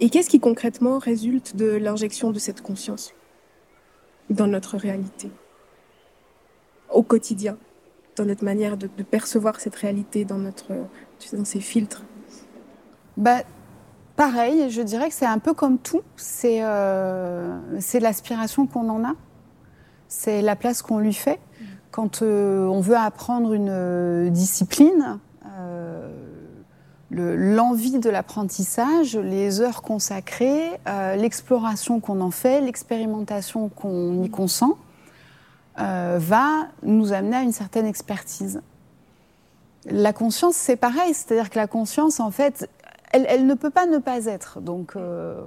Et 0.00 0.08
qu'est-ce 0.08 0.30
qui 0.30 0.40
concrètement 0.40 0.98
résulte 0.98 1.56
de 1.56 1.66
l'injection 1.72 2.30
de 2.30 2.38
cette 2.38 2.62
conscience 2.62 3.12
dans 4.30 4.46
notre 4.46 4.78
réalité, 4.78 5.30
au 6.90 7.02
quotidien, 7.02 7.58
dans 8.16 8.24
notre 8.24 8.44
manière 8.44 8.78
de, 8.78 8.86
percevoir 8.86 9.60
cette 9.60 9.74
réalité, 9.74 10.24
dans, 10.24 10.38
notre, 10.38 10.72
dans 11.34 11.44
ces 11.44 11.60
filtres? 11.60 12.04
Bah, 13.18 13.42
Pareil, 14.20 14.68
je 14.68 14.82
dirais 14.82 15.08
que 15.08 15.14
c'est 15.14 15.24
un 15.24 15.38
peu 15.38 15.54
comme 15.54 15.78
tout. 15.78 16.02
C'est 16.18 16.58
euh, 16.60 17.58
l'aspiration 17.94 18.66
qu'on 18.66 18.90
en 18.90 19.02
a. 19.02 19.14
C'est 20.08 20.42
la 20.42 20.56
place 20.56 20.82
qu'on 20.82 20.98
lui 20.98 21.14
fait. 21.14 21.40
Quand 21.90 22.20
euh, 22.20 22.66
on 22.66 22.82
veut 22.82 22.98
apprendre 22.98 23.54
une 23.54 23.70
euh, 23.70 24.28
discipline, 24.28 25.18
euh, 25.46 26.12
l'envie 27.10 27.98
de 27.98 28.10
l'apprentissage, 28.10 29.16
les 29.16 29.62
heures 29.62 29.80
consacrées, 29.80 30.68
l'exploration 31.16 31.98
qu'on 32.00 32.20
en 32.20 32.30
fait, 32.30 32.60
l'expérimentation 32.60 33.70
qu'on 33.70 34.22
y 34.22 34.28
consent, 34.28 34.76
va 35.78 36.68
nous 36.82 37.14
amener 37.14 37.36
à 37.36 37.40
une 37.40 37.52
certaine 37.52 37.86
expertise. 37.86 38.60
La 39.86 40.12
conscience, 40.12 40.56
c'est 40.56 40.76
pareil, 40.76 41.14
c'est-à-dire 41.14 41.48
que 41.48 41.58
la 41.58 41.66
conscience, 41.66 42.20
en 42.20 42.30
fait, 42.30 42.68
elle, 43.12 43.46
ne 43.46 43.54
peut 43.54 43.70
pas 43.70 43.86
ne 43.86 43.98
pas 43.98 44.26
être. 44.26 44.60
Donc, 44.60 44.92
euh, 44.96 45.40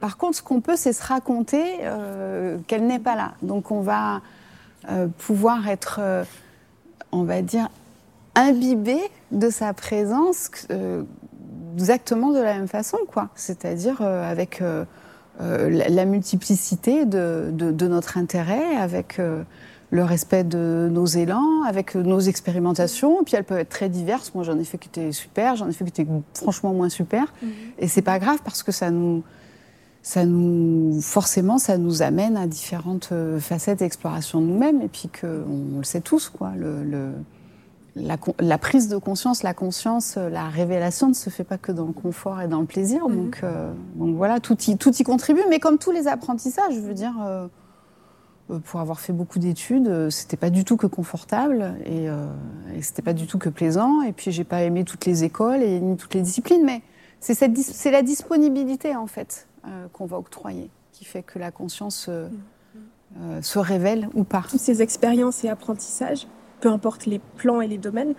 par 0.00 0.16
contre, 0.16 0.36
ce 0.38 0.42
qu'on 0.42 0.60
peut, 0.60 0.76
c'est 0.76 0.92
se 0.92 1.02
raconter 1.02 1.64
euh, 1.82 2.58
qu'elle 2.66 2.86
n'est 2.86 2.98
pas 2.98 3.16
là. 3.16 3.32
Donc, 3.42 3.70
on 3.70 3.80
va 3.80 4.20
euh, 4.88 5.08
pouvoir 5.18 5.68
être, 5.68 6.00
on 7.12 7.24
va 7.24 7.42
dire, 7.42 7.68
imbibé 8.34 8.98
de 9.32 9.50
sa 9.50 9.72
présence 9.72 10.50
exactement 11.74 12.30
de 12.30 12.40
la 12.40 12.54
même 12.54 12.68
façon, 12.68 12.98
quoi. 13.08 13.30
C'est-à-dire 13.34 14.00
avec 14.02 14.62
la, 15.40 16.04
multiplicité 16.04 17.04
de, 17.04 17.50
de, 17.52 17.88
notre 17.88 18.18
intérêt, 18.18 18.76
avec 18.76 19.20
le 19.90 20.04
respect 20.04 20.44
de 20.44 20.88
nos 20.90 21.06
élans, 21.06 21.62
avec 21.66 21.94
nos 21.94 22.20
expérimentations. 22.20 23.22
Puis 23.24 23.36
elles 23.36 23.44
peuvent 23.44 23.58
être 23.58 23.68
très 23.68 23.88
diverses. 23.88 24.32
Moi, 24.34 24.44
j'en 24.44 24.58
ai 24.58 24.64
fait 24.64 24.78
qui 24.78 24.88
étaient 24.88 25.12
super, 25.12 25.56
j'en 25.56 25.68
ai 25.68 25.72
fait 25.72 25.84
qui 25.84 26.02
étaient 26.02 26.10
franchement 26.34 26.72
moins 26.72 26.88
super. 26.88 27.32
Mhm. 27.42 27.50
Et 27.78 27.88
c'est 27.88 28.02
pas 28.02 28.18
grave 28.18 28.38
parce 28.44 28.62
que 28.62 28.72
ça 28.72 28.90
nous, 28.90 29.22
ça 30.02 30.24
nous, 30.24 31.00
forcément, 31.00 31.58
ça 31.58 31.78
nous 31.78 32.02
amène 32.02 32.36
à 32.36 32.46
différentes 32.46 33.10
euh, 33.12 33.38
facettes 33.38 33.78
d'exploration 33.78 34.40
de 34.40 34.46
nous-mêmes. 34.46 34.82
Et 34.82 34.88
puis 34.88 35.08
que, 35.08 35.44
on, 35.48 35.78
le 35.78 35.84
sait 35.84 36.00
tous, 36.00 36.28
quoi. 36.28 36.52
Le, 36.56 37.12
la, 37.94 38.58
prise 38.58 38.88
de 38.88 38.98
conscience, 38.98 39.42
la 39.42 39.54
conscience, 39.54 40.16
euh, 40.18 40.28
la 40.28 40.48
révélation 40.48 41.08
ne 41.08 41.14
se 41.14 41.30
fait 41.30 41.44
pas 41.44 41.58
que 41.58 41.72
dans 41.72 41.86
le 41.86 41.92
confort 41.92 42.42
et 42.42 42.48
dans 42.48 42.60
le 42.60 42.66
plaisir. 42.66 43.08
Mhm. 43.08 43.16
Donc, 43.16 43.40
euh, 43.44 43.72
donc 43.94 44.16
voilà, 44.16 44.40
tout 44.40 44.56
y, 44.66 44.76
tout 44.76 44.94
y 44.94 45.02
contribue. 45.04 45.42
Mais 45.48 45.60
comme 45.60 45.78
tous 45.78 45.92
les 45.92 46.08
apprentissages, 46.08 46.74
je 46.74 46.80
veux 46.80 46.94
dire. 46.94 47.14
Euh, 47.24 47.46
pour 48.64 48.80
avoir 48.80 49.00
fait 49.00 49.12
beaucoup 49.12 49.38
d'études, 49.38 49.88
euh, 49.88 50.10
c'était 50.10 50.36
pas 50.36 50.50
du 50.50 50.64
tout 50.64 50.76
que 50.76 50.86
confortable 50.86 51.74
et, 51.84 52.08
euh, 52.08 52.26
et 52.74 52.82
c'était 52.82 53.02
pas 53.02 53.12
du 53.12 53.26
tout 53.26 53.38
que 53.38 53.48
plaisant. 53.48 54.02
Et 54.02 54.12
puis 54.12 54.30
j'ai 54.30 54.44
pas 54.44 54.62
aimé 54.62 54.84
toutes 54.84 55.04
les 55.04 55.24
écoles 55.24 55.62
et 55.62 55.80
ni 55.80 55.96
toutes 55.96 56.14
les 56.14 56.22
disciplines, 56.22 56.64
mais 56.64 56.82
c'est 57.18 57.34
cette 57.34 57.56
c'est 57.58 57.90
la 57.90 58.02
disponibilité 58.02 58.94
en 58.94 59.06
fait 59.06 59.48
euh, 59.66 59.86
qu'on 59.92 60.06
va 60.06 60.18
octroyer 60.18 60.70
qui 60.92 61.04
fait 61.04 61.22
que 61.22 61.38
la 61.38 61.50
conscience 61.50 62.08
euh, 62.08 62.28
se 63.42 63.58
révèle 63.58 64.08
ou 64.14 64.24
pas. 64.24 64.44
Toutes 64.48 64.60
ces 64.60 64.80
expériences 64.80 65.44
et 65.44 65.48
apprentissages, 65.48 66.26
peu 66.60 66.70
importe 66.70 67.04
les 67.04 67.18
plans 67.36 67.60
et 67.60 67.66
les 67.66 67.76
domaines, 67.76 68.14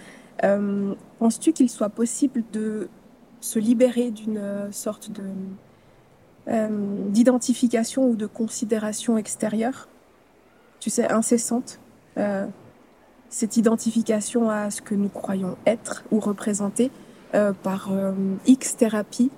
penses-tu 1.17 1.53
qu'il 1.53 1.69
soit 1.71 1.89
possible 1.89 2.43
de 2.53 2.87
se 3.41 3.57
libérer 3.57 4.11
d'une 4.11 4.71
sorte 4.71 5.11
de 5.11 5.23
d'identification 7.09 8.07
ou 8.07 8.15
de 8.15 8.27
considération 8.27 9.17
extérieure? 9.17 9.87
Tu 10.79 10.89
sais, 10.89 11.09
incessante, 11.11 11.79
euh, 12.17 12.45
cette 13.29 13.57
identification 13.57 14.49
à 14.49 14.71
ce 14.71 14.81
que 14.81 14.95
nous 14.95 15.09
croyons 15.09 15.57
être 15.65 16.03
ou 16.11 16.19
représenter 16.19 16.91
euh, 17.35 17.51
par 17.51 17.89
euh, 17.91 18.13
X 18.45 18.77
thérapies 18.77 19.31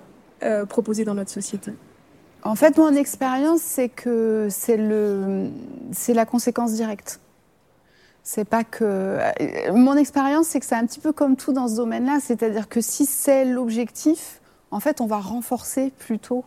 proposées 0.70 1.04
dans 1.04 1.12
notre 1.12 1.30
société 1.30 1.72
En 2.44 2.54
fait, 2.54 2.78
mon 2.78 2.94
expérience, 2.94 3.60
c'est 3.60 3.90
que 3.90 4.48
c'est 4.48 4.78
le, 4.78 5.50
c'est 5.92 6.14
la 6.14 6.24
conséquence 6.24 6.72
directe. 6.72 7.20
C'est 8.22 8.46
pas 8.46 8.64
que. 8.64 9.18
Mon 9.72 9.98
expérience, 9.98 10.46
c'est 10.46 10.60
que 10.60 10.64
c'est 10.64 10.76
un 10.76 10.86
petit 10.86 11.00
peu 11.00 11.12
comme 11.12 11.36
tout 11.36 11.52
dans 11.52 11.68
ce 11.68 11.76
domaine-là, 11.76 12.20
c'est-à-dire 12.22 12.70
que 12.70 12.80
si 12.80 13.04
c'est 13.04 13.44
l'objectif, 13.44 14.40
en 14.70 14.80
fait, 14.80 15.02
on 15.02 15.06
va 15.06 15.18
renforcer 15.18 15.92
plutôt 15.98 16.46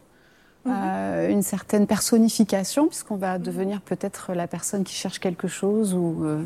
euh, 0.68 1.30
une 1.30 1.42
certaine 1.42 1.88
personnification, 1.88 2.88
puisqu'on 2.88 3.18
va 3.18 3.38
devenir 3.38 3.82
peut-être 3.82 4.34
la 4.34 4.48
personne 4.48 4.84
qui 4.84 4.94
cherche 4.94 5.20
quelque 5.20 5.48
chose 5.48 5.94
ou 5.94 6.24
euh, 6.24 6.44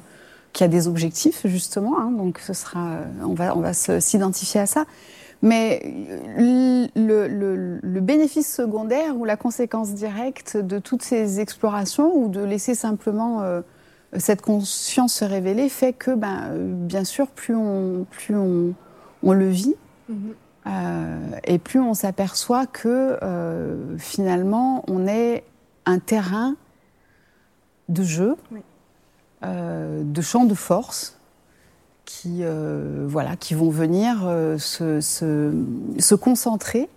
qui 0.54 0.64
a 0.64 0.68
des 0.68 0.88
objectifs 0.88 1.46
justement. 1.46 2.00
Hein, 2.00 2.12
donc 2.12 2.40
ce 2.40 2.54
sera, 2.54 3.00
on 3.24 3.34
va, 3.34 3.56
on 3.56 3.62
va 3.62 3.74
s'identifier 3.74 4.62
à 4.62 4.66
ça. 4.66 4.86
Mais 5.44 5.82
le, 6.36 6.88
le, 6.96 7.80
le, 7.80 8.02
bénéfice 8.02 8.52
secondaire 8.52 9.16
ou 9.16 9.24
la 9.24 9.38
conséquence 9.38 9.94
directe 9.94 10.58
de 10.58 10.80
toutes 10.80 11.04
ces 11.04 11.40
explorations 11.40 12.12
ou 12.18 12.28
de 12.28 12.42
laisser 12.42 12.74
simplement 12.74 13.44
euh, 13.44 13.62
cette 14.18 14.42
conscience 14.42 15.14
se 15.14 15.26
révéler 15.26 15.70
fait 15.70 15.94
que, 15.94 16.10
ben, 16.10 16.50
bien 16.56 17.04
sûr, 17.04 17.28
plus 17.28 17.56
on, 17.56 18.08
plus 18.10 18.36
on, 18.36 18.74
on 19.22 19.34
le 19.34 19.50
vit. 19.50 19.76
Euh, 20.10 20.14
et 21.44 21.60
plus 21.60 21.80
on 21.80 21.94
s'aperçoit 21.94 22.68
que 22.68 23.18
euh, 23.22 23.98
finalement 23.98 24.84
on 24.88 25.08
est 25.08 25.44
un 25.86 26.00
terrain 26.00 26.56
de 27.90 28.04
jeu, 28.04 28.36
euh, 29.44 30.04
de 30.04 30.22
champs 30.22 30.46
de 30.46 30.54
force 30.54 31.18
qui, 32.06 32.42
voilà, 33.06 33.36
qui 33.36 33.54
vont 33.54 33.70
venir 33.70 34.22
se, 34.58 35.02
se, 35.02 36.16
concentrer 36.16 36.90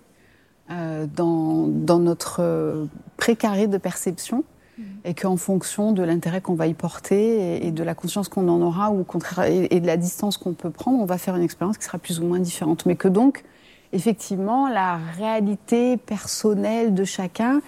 dans, 0.69 1.67
dans, 1.67 1.99
notre 1.99 2.87
précaré 3.17 3.67
de 3.67 3.77
perception 3.77 4.45
mmh. 4.77 4.83
et 5.03 5.13
qu'en 5.13 5.35
fonction 5.35 5.91
de 5.91 6.01
l'intérêt 6.01 6.39
qu'on 6.39 6.53
va 6.53 6.67
y 6.67 6.73
porter 6.73 7.65
et, 7.65 7.71
de 7.71 7.83
la 7.83 7.93
conscience 7.93 8.29
qu'on 8.29 8.47
en 8.47 8.61
aura 8.61 8.91
ou 8.91 9.03
contraire 9.03 9.47
et, 9.47 9.67
et, 9.69 9.81
de 9.81 9.87
la 9.87 9.97
distance 9.97 10.37
qu'on 10.37 10.53
peut 10.53 10.69
prendre, 10.69 10.97
on 10.99 11.05
va 11.05 11.17
faire 11.17 11.35
une 11.35 11.43
expérience 11.43 11.77
qui 11.77 11.83
sera 11.83 11.97
plus 11.97 12.21
ou 12.21 12.23
moins 12.23 12.39
différente. 12.39 12.85
Mais 12.85 12.95
que 12.95 13.09
donc 13.09 13.43
effectivement, 13.93 14.69
la 14.69 14.97
réalité 15.17 15.97
personnelle 15.97 16.93
de 16.93 17.03
chacun, 17.03 17.61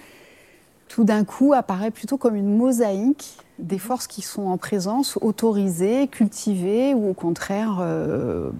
tout 0.88 1.04
d'un 1.04 1.24
coup, 1.24 1.52
apparaît 1.52 1.90
plutôt 1.90 2.16
comme 2.16 2.36
une 2.36 2.56
mosaïque 2.56 3.38
des 3.58 3.78
forces 3.78 4.06
qui 4.06 4.22
sont 4.22 4.46
en 4.46 4.56
présence, 4.56 5.18
autorisées, 5.20 6.08
cultivées 6.08 6.94
ou 6.94 7.10
au 7.10 7.14
contraire 7.14 7.78
euh, 7.80 8.50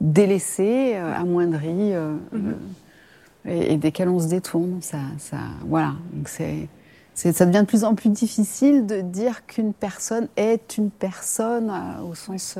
délaissées, 0.00 0.92
euh, 0.94 1.14
amoindries, 1.14 1.94
euh, 1.94 2.14
mm-hmm. 2.34 3.50
et, 3.50 3.76
desquelles 3.76 4.08
on 4.08 4.20
se 4.20 4.28
détourne. 4.28 4.78
Ça, 4.80 4.98
ça, 5.18 5.38
voilà. 5.66 5.94
Donc 6.12 6.28
c'est, 6.28 6.68
ça 7.14 7.46
devient 7.46 7.60
de 7.60 7.66
plus 7.66 7.84
en 7.84 7.94
plus 7.94 8.10
difficile 8.10 8.86
de 8.86 9.00
dire 9.00 9.46
qu'une 9.46 9.72
personne 9.72 10.28
est 10.36 10.76
une 10.76 10.90
personne 10.90 11.72
au 12.08 12.14
sens 12.14 12.58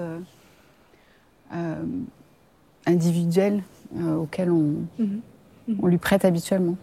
individuel 2.86 3.62
euh, 3.96 4.16
auquel 4.16 4.50
on, 4.50 4.86
mhm. 4.98 5.20
Mhm. 5.68 5.78
on 5.82 5.86
lui 5.86 5.98
prête 5.98 6.24
habituellement. 6.24 6.76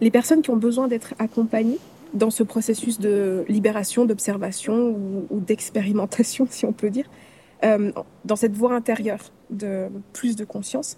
Les 0.00 0.10
personnes 0.10 0.42
qui 0.42 0.50
ont 0.50 0.56
besoin 0.56 0.88
d'être 0.88 1.14
accompagnées 1.18 1.78
dans 2.14 2.30
ce 2.30 2.42
processus 2.42 2.98
de 2.98 3.44
libération, 3.48 4.04
d'observation 4.04 4.96
ou, 5.30 5.40
d'expérimentation, 5.40 6.46
si 6.50 6.64
on 6.64 6.72
peut 6.72 6.90
dire, 6.90 7.06
euh, 7.64 7.92
dans 8.24 8.36
cette 8.36 8.56
voie 8.56 8.74
intérieure 8.74 9.20
de 9.50 9.88
plus 10.12 10.36
de 10.36 10.44
conscience, 10.44 10.96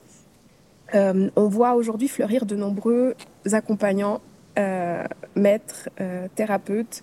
euh, 0.94 1.30
on 1.36 1.48
voit 1.48 1.74
aujourd'hui 1.74 2.08
fleurir 2.08 2.46
de 2.46 2.54
nombreux 2.54 3.14
accompagnants, 3.50 4.20
maîtres, 5.34 5.88
thérapeutes, 6.34 7.02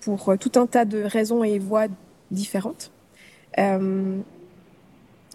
pour 0.00 0.36
tout 0.38 0.52
un 0.56 0.66
tas 0.66 0.84
de 0.84 1.02
raisons 1.02 1.44
et 1.44 1.60
voies 1.60 1.86
différentes 2.32 2.90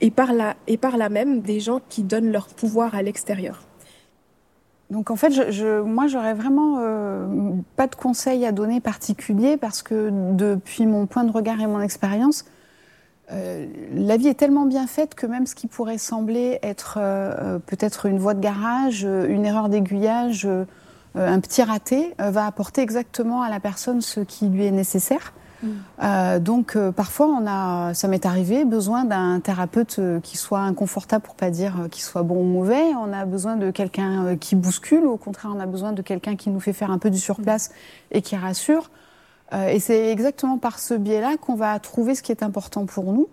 et 0.02 0.12
par 0.12 0.34
là, 0.34 0.56
et 0.68 0.78
par 0.78 0.98
là 0.98 1.10
même 1.10 1.42
des 1.42 1.60
gens 1.60 1.80
qui 1.88 2.04
donnent 2.04 2.32
leur 2.32 2.48
pouvoir 2.48 2.96
à 2.96 3.02
l'extérieur. 3.02 3.62
Donc 4.90 5.10
en 5.10 5.16
fait, 5.16 5.32
je, 5.32 5.52
je 5.52 5.82
moi, 5.82 6.08
j'aurais 6.08 6.34
vraiment 6.34 6.80
euh, 6.80 7.26
pas 7.78 7.88
de 7.88 7.96
conseils 7.96 8.46
à 8.46 8.52
donner 8.52 8.82
particuliers 8.82 9.56
parce 9.56 9.82
que 9.82 10.10
depuis 10.12 10.86
mon 10.86 11.06
point 11.06 11.24
de 11.24 11.32
regard 11.32 11.62
et 11.62 11.68
mon 11.68 11.80
expérience, 11.80 12.44
euh, 13.32 13.68
la 13.94 14.18
vie 14.18 14.28
est 14.28 14.34
tellement 14.34 14.66
bien 14.66 14.88
faite 14.88 15.16
que 15.16 15.26
même 15.26 15.46
ce 15.46 15.56
qui 15.56 15.68
pourrait 15.68 15.98
sembler 15.98 16.60
être 16.62 16.98
euh, 17.00 17.60
peut-être 17.60 18.08
une 18.08 18.20
voie 18.20 18.34
de 18.34 18.42
garage, 18.42 19.04
une 19.04 19.46
erreur 19.46 19.70
d'aiguillage, 19.70 20.46
un 21.16 21.40
petit 21.40 21.64
raté, 21.64 22.14
va 22.20 22.46
apporter 22.46 22.82
exactement 22.82 23.42
à 23.42 23.50
la 23.50 23.60
personne 23.60 24.02
ce 24.02 24.20
qui 24.20 24.48
lui 24.48 24.66
est 24.66 24.72
nécessaire. 24.72 25.34
Mm. 25.64 26.40
donc 26.40 26.78
parfois 26.96 27.28
on 27.28 27.46
a, 27.48 27.94
ça 27.94 28.08
m'est 28.08 28.26
arrivé, 28.26 28.66
besoin 28.66 29.06
d'un 29.06 29.40
thérapeute 29.40 30.00
qui 30.24 30.38
soit 30.38 30.62
inconfortable 30.62 31.24
pour 31.24 31.36
pas 31.36 31.50
dire 31.50 31.88
qu'il 31.92 32.04
soit 32.04 32.24
bon 32.24 32.42
ou 32.42 32.46
mauvais. 32.46 32.94
On 32.96 33.14
a 33.14 33.26
besoin 33.26 33.56
de 33.56 33.72
quelqu'un 33.72 34.36
qui 34.38 34.56
bouscule, 34.56 35.06
ou 35.06 35.12
au 35.12 35.18
contraire 35.18 35.52
on 35.56 35.60
a 35.60 35.66
besoin 35.66 35.92
de 35.92 36.02
quelqu'un 36.02 36.36
qui 36.36 36.50
nous 36.50 36.60
fait 36.60 36.74
faire 36.74 36.92
un 36.92 36.98
peu 36.98 37.10
du 37.10 37.20
surplace 37.20 37.72
et 38.12 38.22
qui 38.22 38.36
rassure. 38.36 38.90
Euh, 39.54 39.68
et 39.68 39.80
c'est 39.80 40.12
exactement 40.12 40.58
par 40.58 40.80
ce 40.80 40.94
biais-là 40.94 41.38
qu'on 41.38 41.56
va 41.56 41.78
trouver 41.80 42.16
ce 42.16 42.22
qui 42.22 42.32
est 42.32 42.44
important 42.44 42.86
pour 42.86 43.12
nous. 43.12 43.28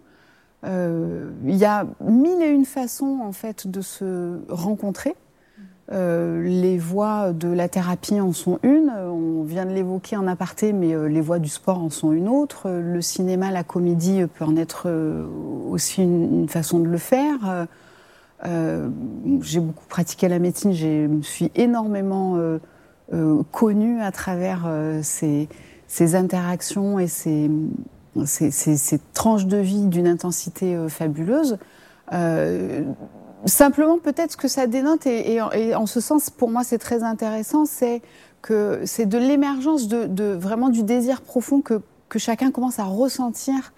Euh, 0.64 1.30
il 1.44 1.54
y 1.54 1.64
a 1.64 1.87
mille 2.00 2.42
et 2.42 2.49
une 2.49 2.64
façons 2.64 3.20
en 3.23 3.32
fait 3.32 3.68
de 3.68 3.80
se 3.80 4.40
rencontrer. 4.49 5.14
Euh, 5.90 6.42
les 6.42 6.76
voies 6.76 7.33
de 7.33 7.49
la 7.49 7.68
thérapie 7.68 8.21
en 8.21 8.33
sont 8.33 8.59
une, 8.62 8.90
on 8.90 9.42
vient 9.42 9.64
de 9.64 9.73
l'évoquer 9.73 10.16
en 10.16 10.26
aparté, 10.26 10.73
mais 10.73 11.09
les 11.09 11.21
voies 11.21 11.38
du 11.38 11.49
sport 11.49 11.78
en 11.78 11.90
sont 11.90 12.12
une 12.12 12.28
autre. 12.28 12.68
Le 12.68 13.00
cinéma, 13.00 13.50
la 13.50 13.64
comédie 13.64 14.23
peut 14.35 14.45
en 14.45 14.57
être 14.57 14.88
aussi 15.71 16.02
une, 16.02 16.49
façon 16.49 16.78
de 16.80 16.88
le 16.88 16.99
faire. 16.99 17.66
j'ai 18.45 19.61
beaucoup 19.61 19.87
pratiqué 19.88 20.28
la 20.28 20.38
médecine, 20.38 20.73
je 20.73 21.07
me 21.07 21.23
suis 21.23 21.50
énormément 21.54 22.38
connue 23.50 24.02
à 24.02 24.12
travers 24.12 24.68
ces, 25.02 25.49
ces 25.87 26.14
interactions 26.14 26.99
et 26.99 27.07
ces, 27.07 27.50
ces, 28.26 29.00
tranches 29.14 29.47
de 29.47 29.57
vie 29.57 29.87
d'une 29.87 30.07
intensité 30.07 30.75
euh, 30.75 30.88
fabuleuse. 30.88 31.59
Euh, 33.45 33.47
simplement, 33.47 33.99
peut-être 33.99 34.33
ce 34.33 34.37
que 34.37 34.49
ça 34.49 34.66
dénote, 34.66 35.07
et, 35.07 35.40
en 35.40 35.87
ce 35.87 36.00
sens, 36.00 36.30
pour 36.30 36.50
moi, 36.50 36.64
c'est 36.64 36.78
très 36.78 37.02
intéressant, 37.02 37.64
c'est 37.64 38.02
que 38.42 38.83
c'est 38.85 39.07
de 39.07 39.18
l'émergence 39.18 39.88
de, 39.88 40.33
vraiment 40.35 40.68
du 40.68 40.83
désir 40.83 41.23
profond 41.23 41.61
que, 41.61 41.80
que 42.09 42.18
chacun 42.18 42.50
commence 42.50 42.78
à 42.78 42.85
ressentir 42.85 43.73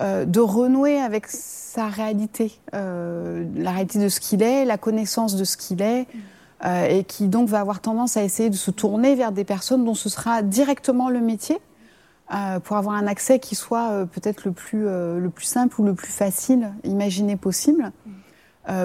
euh, 0.00 0.24
de 0.24 0.40
renouer 0.40 1.00
avec 1.00 1.26
sa 1.26 1.88
réalité, 1.88 2.60
la 2.72 3.70
réalité 3.70 3.98
de 3.98 4.08
ce 4.08 4.20
qu'il 4.20 4.42
est, 4.42 4.64
la 4.64 4.78
connaissance 4.78 5.36
de 5.36 5.44
ce 5.44 5.56
qu'il 5.56 5.82
est. 5.82 6.06
Euh, 6.64 6.88
et 6.88 7.04
qui 7.04 7.28
donc 7.28 7.48
va 7.48 7.60
avoir 7.60 7.78
tendance 7.78 8.16
à 8.16 8.24
essayer 8.24 8.50
de 8.50 8.56
se 8.56 8.72
tourner 8.72 9.14
vers 9.14 9.30
des 9.30 9.44
personnes 9.44 9.84
dont 9.84 9.94
ce 9.94 10.08
sera 10.08 10.42
directement 10.42 11.08
le 11.08 11.20
métier 11.20 11.56
euh, 12.34 12.58
pour 12.58 12.76
avoir 12.76 12.96
un 12.96 13.06
accès 13.06 13.38
qui 13.38 13.54
soit 13.54 13.90
euh, 13.90 14.06
peut-être 14.06 14.44
le 14.44 14.50
plus 14.50 14.82
le 14.82 15.30
plus 15.32 15.44
simple 15.44 15.80
ou 15.80 15.84
le 15.84 15.94
plus 15.94 16.10
facile 16.10 16.72
imaginé 16.82 17.36
possible. 17.36 17.92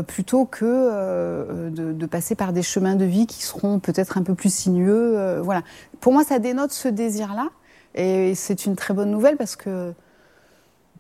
Plutôt 0.08 0.46
que 0.46 1.70
de, 1.70 1.92
de, 1.92 2.06
passer 2.06 2.36
par 2.36 2.54
des 2.54 2.62
chemins 2.62 2.96
de 2.96 3.06
vie 3.06 3.28
qui 3.28 3.44
seront 3.44 3.80
peut-être 3.80 4.18
un 4.18 4.24
peu 4.24 4.34
plus 4.34 4.54
sinueux. 4.54 5.40
voilà. 5.42 5.62
Pour 6.00 6.14
moi, 6.14 6.24
ça 6.24 6.40
dénote 6.40 6.72
ce 6.72 6.88
désir-là, 6.88 7.50
et 7.96 8.34
c'est 8.34 8.66
une 8.66 8.76
très 8.76 8.94
bonne 8.94 9.12
nouvelle 9.12 9.36
parce 9.36 9.56
que 9.56 9.94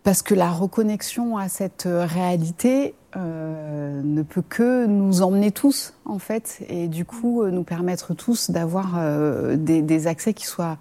parce 0.03 0.21
que 0.21 0.35
la 0.35 0.49
reconnexion 0.49 1.37
à 1.37 1.47
cette 1.47 1.87
réalité 1.87 2.93
euh, 3.15 4.01
ne 4.03 4.21
peut 4.21 4.41
que 4.41 4.85
nous 4.85 5.21
emmener 5.21 5.51
tous, 5.51 5.93
en 6.05 6.19
fait, 6.19 6.63
et 6.67 6.87
du 6.87 7.05
coup 7.05 7.41
euh, 7.41 7.51
nous 7.51 7.63
permettre 7.63 8.13
tous 8.13 8.49
d'avoir 8.51 8.95
euh, 8.97 9.55
des, 9.55 10.07
accès 10.07 10.33
qui 10.33 10.45
soient 10.45 10.77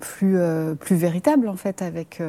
plus, 0.00 0.38
plus 0.78 0.96
véritables, 0.96 1.48
en 1.48 1.56
fait, 1.56 1.82
avec, 1.82 2.22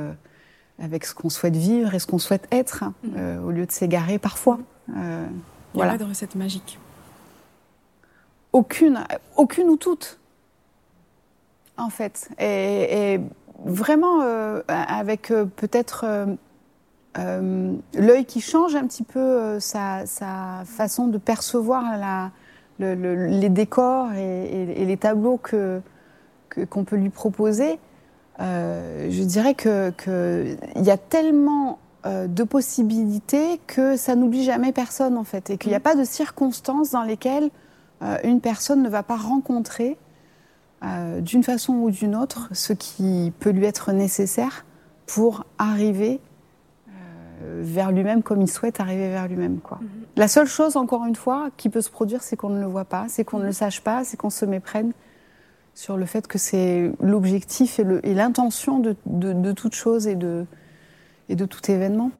avec 0.79 1.05
ce 1.05 1.13
qu'on 1.13 1.29
souhaite 1.29 1.55
vivre 1.55 1.93
et 1.93 1.99
ce 1.99 2.07
qu'on 2.07 2.17
souhaite 2.17 2.45
être, 2.51 2.83
mm. 3.03 3.45
au 3.45 3.51
lieu 3.51 3.65
de 3.65 3.71
s'égarer 3.71 4.17
parfois. 4.17 4.59
Il 4.89 4.95
n'y 5.75 5.81
a 5.81 5.87
pas 5.87 5.97
de 5.97 6.03
recette 6.03 6.35
magique. 6.35 6.79
Aucune, 8.53 9.03
aucune 9.35 9.69
ou 9.69 9.77
toutes, 9.77 10.19
en 11.77 11.89
fait. 11.89 12.29
Et, 12.39 13.13
et 13.13 13.21
vraiment, 13.65 14.21
avec 14.67 15.33
peut-être 15.55 16.05
euh, 17.17 17.73
l'œil 17.95 18.25
qui 18.25 18.41
change 18.41 18.75
un 18.75 18.85
petit 18.85 19.03
peu 19.03 19.19
euh, 19.19 19.59
sa, 19.59 20.03
façon 20.65 21.07
de 21.07 21.17
percevoir 21.17 21.83
les 22.79 23.49
décors 23.49 24.13
et, 24.13 24.85
les 24.85 24.97
tableaux 24.97 25.37
que 25.37 25.81
qu'on 26.69 26.85
peut 26.85 26.95
lui 26.95 27.09
proposer. 27.09 27.79
Euh, 28.39 29.07
je 29.11 29.23
dirais 29.23 29.53
que 29.53 29.91
qu'il 29.91 30.83
y 30.83 30.91
a 30.91 30.97
tellement 30.97 31.79
de 32.07 32.43
possibilités 32.43 33.59
que 33.67 33.97
ça 33.97 34.15
n'oublie 34.15 34.43
jamais 34.43 34.71
personne 34.71 35.17
en 35.17 35.23
fait 35.23 35.49
et 35.49 35.57
qu'il 35.57 35.69
n'y 35.69 35.75
a 35.75 35.79
mm. 35.79 35.83
pas 35.83 35.95
de 35.95 36.03
circonstances 36.03 36.91
dans 36.91 37.03
lesquelles 37.03 37.49
une 38.23 38.41
personne 38.41 38.83
ne 38.83 38.89
va 38.89 39.01
pas 39.01 39.15
rencontrer 39.15 39.97
d'une 41.19 41.43
façon 41.43 41.73
ou 41.73 41.89
d'une 41.89 42.15
autre 42.15 42.49
ce 42.51 42.73
qui 42.73 43.33
peut 43.39 43.49
lui 43.49 43.65
être 43.65 43.91
nécessaire 43.91 44.65
pour 45.07 45.45
arriver 45.57 46.19
euh, 47.43 47.61
vers 47.63 47.91
lui-même 47.91 48.23
comme 48.23 48.41
il 48.41 48.49
souhaite 48.49 48.79
arriver 48.79 49.09
vers 49.09 49.27
lui-même. 49.27 49.59
Quoi. 49.59 49.79
Mhm. 49.81 49.87
La 50.15 50.27
seule 50.27 50.47
chose, 50.47 50.75
encore 50.75 51.05
une 51.05 51.15
fois, 51.15 51.49
qui 51.55 51.69
peut 51.69 51.81
se 51.81 51.89
produire, 51.89 52.23
c'est 52.23 52.35
qu'on 52.35 52.49
ne 52.49 52.59
le 52.59 52.65
voit 52.65 52.85
pas, 52.85 53.05
c'est 53.09 53.23
qu'on 53.23 53.39
ne 53.39 53.45
le 53.45 53.51
sache 53.51 53.81
pas, 53.81 54.03
c'est 54.03 54.17
qu'on 54.17 54.29
se 54.29 54.45
méprenne 54.45 54.91
sur 55.75 55.97
le 55.97 56.05
fait 56.05 56.27
que 56.27 56.39
c'est 56.39 56.91
l'objectif 56.99 57.79
et 57.79 58.13
l'intention 58.15 58.79
de, 58.79 58.95
de, 59.05 59.51
toute 59.51 59.75
chose 59.75 60.07
et 60.07 60.15
de, 60.15 60.47
et 61.29 61.35
de 61.35 61.45
tout 61.45 61.71
événement. 61.71 62.11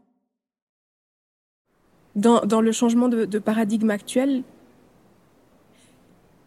Dans, 2.15 2.41
dans 2.41 2.61
le 2.61 2.71
changement 2.71 3.09
de, 3.09 3.39
paradigme 3.39 3.91
actuel, 3.91 4.43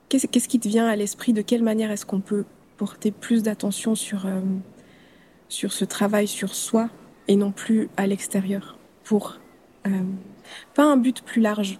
qu'est-ce 0.09 0.49
qui 0.49 0.59
te 0.59 0.68
vient 0.68 0.88
à 0.88 0.96
l'esprit? 0.96 1.33
De 1.33 1.42
quelle 1.42 1.62
manière 1.62 1.90
est-ce 1.90 2.05
qu'on 2.05 2.20
peut 2.20 2.44
porter 2.77 3.12
plus 3.12 3.42
d'attention 3.42 3.94
sur, 3.94 4.27
euh, 4.27 4.40
sur 5.49 5.73
ce 5.73 5.85
travail 5.85 6.27
sur 6.27 6.55
soi 6.55 6.88
et 7.29 7.37
non 7.37 7.53
plus 7.53 7.88
à 7.96 8.07
l'extérieur 8.07 8.79
pour 9.05 9.38
euh, 9.87 9.90
pas 10.75 10.85
un 10.85 10.96
but 10.96 11.23
plus 11.23 11.40
large. 11.40 11.79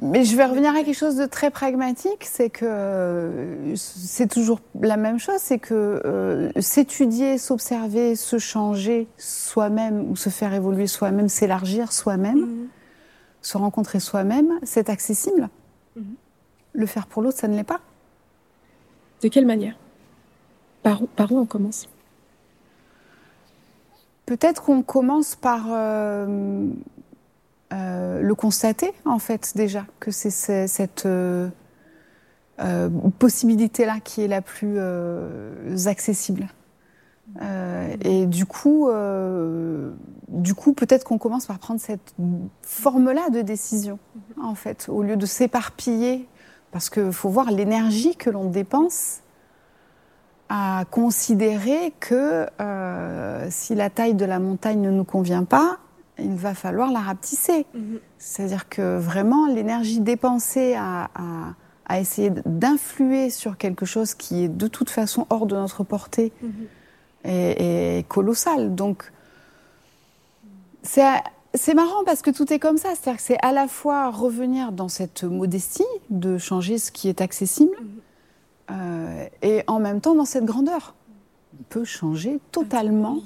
Mais 0.00 0.24
je 0.24 0.36
vais 0.36 0.44
revenir 0.44 0.74
à 0.74 0.82
quelque 0.82 0.96
chose 0.96 1.16
de 1.16 1.26
très 1.26 1.50
pragmatique, 1.50 2.24
c'est 2.24 2.50
que 2.50 2.64
euh, 2.64 3.76
c'est 3.76 4.28
toujours 4.28 4.60
la 4.80 4.96
même 4.96 5.18
chose, 5.18 5.38
c'est 5.38 5.58
que 5.58 6.02
euh, 6.04 6.50
s'étudier, 6.60 7.38
s'observer, 7.38 8.16
se 8.16 8.38
changer 8.38 9.06
soi-même 9.16 10.10
ou 10.10 10.16
se 10.16 10.28
faire 10.28 10.54
évoluer 10.54 10.86
soi-même, 10.86 11.28
s'élargir 11.28 11.92
soi-même, 11.92 12.40
mhm. 12.40 12.68
se 13.42 13.56
rencontrer 13.58 14.00
soi-même, 14.00 14.58
c'est 14.64 14.90
accessible. 14.90 15.48
Mhm. 15.94 16.14
Le 16.72 16.86
faire 16.86 17.06
pour 17.06 17.22
l'autre, 17.22 17.38
ça 17.38 17.48
ne 17.48 17.56
l'est 17.56 17.62
pas. 17.62 17.80
De 19.22 19.28
quelle 19.28 19.46
manière? 19.46 19.76
Par 20.82 21.02
par 21.14 21.30
où 21.30 21.38
on 21.38 21.46
commence? 21.46 21.88
Peut-être 24.26 24.62
qu'on 24.62 24.82
commence 24.82 25.36
par 25.36 25.66
euh, 25.70 26.66
euh, 27.72 28.20
le 28.20 28.34
constater, 28.34 28.92
en 29.04 29.18
fait, 29.18 29.52
déjà, 29.56 29.84
que 30.00 30.10
c'est 30.10 30.30
cette 30.66 31.06
euh, 31.06 31.48
possibilité-là 33.18 33.98
qui 34.04 34.22
est 34.22 34.28
la 34.28 34.42
plus 34.42 34.78
accessible. 35.86 36.48
et 38.04 38.26
du 38.26 38.46
coup, 38.46 38.88
du 40.28 40.54
coup, 40.54 40.72
peut-être 40.72 41.04
qu'on 41.04 41.18
commence 41.18 41.46
par 41.46 41.58
prendre 41.58 41.80
cette 41.80 42.14
forme-là 42.62 43.30
de 43.30 43.40
décision, 43.40 43.98
en 44.40 44.54
fait, 44.54 44.88
au 44.88 45.02
lieu 45.02 45.16
de 45.16 45.26
s'éparpiller, 45.26 46.28
parce 46.72 46.90
qu'il 46.90 47.12
faut 47.12 47.28
voir 47.28 47.50
l'énergie 47.50 48.16
que 48.16 48.30
l'on 48.30 48.48
dépense 48.48 49.22
à 50.54 50.84
considérer 50.90 51.94
que 51.98 52.46
euh, 52.60 53.46
si 53.48 53.74
la 53.74 53.88
taille 53.88 54.12
de 54.12 54.26
la 54.26 54.38
montagne 54.38 54.82
ne 54.82 54.90
nous 54.90 55.04
convient 55.04 55.44
pas, 55.44 55.78
il 56.18 56.34
va 56.34 56.54
falloir 56.54 56.90
la 56.90 57.00
rapetisser. 57.00 57.66
Mhm. 57.74 57.98
C'est-à-dire 58.18 58.68
que 58.68 58.98
vraiment 58.98 59.46
l'énergie 59.46 60.00
dépensée 60.00 60.74
à, 60.76 61.08
essayer 61.98 62.30
d'influer 62.46 63.28
sur 63.28 63.58
quelque 63.58 63.84
chose 63.84 64.14
qui 64.14 64.44
est 64.44 64.48
de 64.48 64.66
toute 64.66 64.88
façon 64.88 65.26
hors 65.28 65.44
de 65.44 65.54
notre 65.54 65.84
portée 65.84 66.32
mhm. 66.42 66.50
est, 67.24 68.08
colossale. 68.08 68.74
Donc 68.74 69.12
c'est 70.82 71.74
marrant 71.74 72.02
parce 72.06 72.22
que 72.22 72.30
tout 72.30 72.50
est 72.50 72.58
comme 72.58 72.78
ça. 72.78 72.90
C'est-à-dire 72.94 73.18
que 73.18 73.22
c'est 73.22 73.42
à 73.42 73.52
la 73.52 73.68
fois 73.68 74.10
revenir 74.10 74.72
dans 74.72 74.88
cette 74.88 75.24
modestie 75.24 75.84
de 76.08 76.38
changer 76.38 76.78
ce 76.78 76.90
qui 76.90 77.08
est 77.08 77.20
accessible. 77.20 77.76
Mhm. 77.80 77.88
Euh, 78.70 79.26
et 79.42 79.62
en 79.66 79.80
même 79.80 80.00
temps 80.00 80.14
dans 80.14 80.24
cette 80.24 80.44
grandeur. 80.44 80.94
On 81.60 81.64
peut 81.64 81.84
changer 81.84 82.40
totalement. 82.50 83.18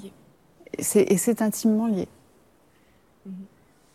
Et 0.77 1.17
c'est 1.17 1.41
intimement 1.41 1.87
lié. 1.87 2.09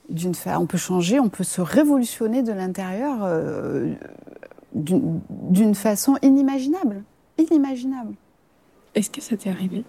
D'une 0.09 0.35
on 0.47 0.67
peut 0.67 0.79
changer, 0.79 1.21
on 1.21 1.29
peut 1.29 1.45
se 1.45 1.61
révolutionner 1.61 2.43
de 2.43 2.53
l'intérieur 2.53 3.19
euh, 3.23 3.95
d'une 4.75 5.75
façon 5.75 6.17
inimaginable. 6.23 7.03
Inimaginable. 7.38 8.15
Est-ce 8.95 9.11
que 9.11 9.21
ça 9.21 9.37
t'est 9.37 9.51
arrivé? 9.51 9.85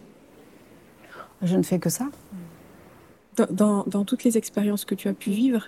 Je 1.42 1.58
ne 1.58 1.64
fais 1.64 1.80
que 1.80 1.90
ça. 1.90 2.08
Dans, 3.50 3.84
dans, 3.88 4.06
toutes 4.06 4.24
les 4.24 4.38
expériences 4.38 4.86
que 4.86 4.94
tu 4.96 5.08
as 5.08 5.14
pu 5.14 5.32
vivre, 5.32 5.66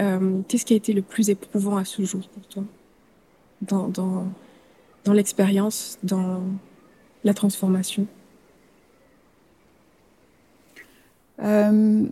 euh, 0.00 0.40
qu'est-ce 0.48 0.64
qui 0.64 0.72
a 0.72 0.76
été 0.76 0.94
le 0.94 1.02
plus 1.02 1.28
éprouvant 1.28 1.76
à 1.76 1.84
ce 1.84 2.02
jour 2.02 2.22
pour 2.28 2.46
toi? 2.48 2.64
Dans, 3.60 3.88
dans, 3.88 4.26
dans 5.04 5.12
l'expérience, 5.12 5.98
dans 6.02 6.42
la 7.22 7.34
transformation? 7.34 8.06
Euh, 11.40 12.06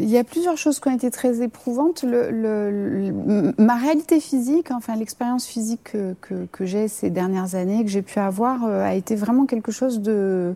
il 0.00 0.08
y 0.08 0.18
a 0.18 0.24
plusieurs 0.24 0.56
choses 0.56 0.80
qui 0.80 0.88
ont 0.88 0.94
été 0.94 1.10
très 1.10 1.42
éprouvantes. 1.42 2.04
Ma 2.04 3.76
réalité 3.76 4.18
physique, 4.20 4.70
enfin 4.70 4.96
l'expérience 4.96 5.46
physique 5.46 5.92
que, 6.20 6.64
j'ai 6.64 6.88
ces 6.88 7.10
dernières 7.10 7.54
années, 7.54 7.84
que 7.84 7.90
j'ai 7.90 8.02
pu 8.02 8.18
avoir, 8.18 8.64
euh, 8.64 8.82
a 8.82 8.94
été 8.94 9.14
vraiment 9.14 9.46
quelque 9.46 9.72
chose 9.72 10.00
de 10.00 10.54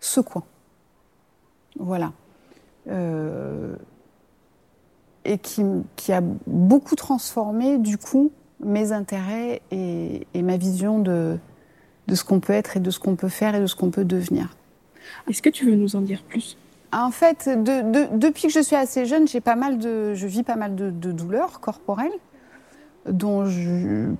secouant. 0.00 0.44
Voilà. 1.78 2.12
Euh, 2.88 3.74
et 5.24 5.38
qui, 5.38 5.62
a 6.12 6.20
beaucoup 6.46 6.96
transformé, 6.96 7.78
du 7.78 7.96
coup, 7.96 8.30
mes 8.60 8.92
intérêts 8.92 9.62
et, 9.70 10.26
ma 10.34 10.56
vision 10.56 10.98
de 10.98 11.38
ce 12.12 12.24
qu'on 12.24 12.40
peut 12.40 12.52
être 12.52 12.76
et 12.76 12.80
de 12.80 12.90
ce 12.90 12.98
qu'on 12.98 13.16
peut 13.16 13.28
faire 13.28 13.54
et 13.54 13.60
de 13.60 13.66
ce 13.66 13.74
qu'on 13.74 13.90
peut 13.90 14.04
devenir. 14.04 14.54
Est-ce 15.28 15.42
que 15.42 15.50
tu 15.50 15.66
veux 15.66 15.76
nous 15.76 15.96
en 15.96 16.00
dire 16.00 16.22
plus? 16.22 16.56
En 16.92 17.10
fait, 17.10 17.48
depuis 17.48 18.48
que 18.48 18.52
je 18.52 18.60
suis 18.60 18.76
assez 18.76 19.06
jeune, 19.06 19.26
j'ai 19.26 19.40
pas 19.40 19.56
mal 19.56 19.78
de, 19.78 20.14
je 20.14 20.26
vis 20.26 20.42
pas 20.42 20.56
mal 20.56 20.74
de, 20.74 20.90
douleurs 20.90 21.60
corporelles, 21.60 22.12
dont 23.08 23.48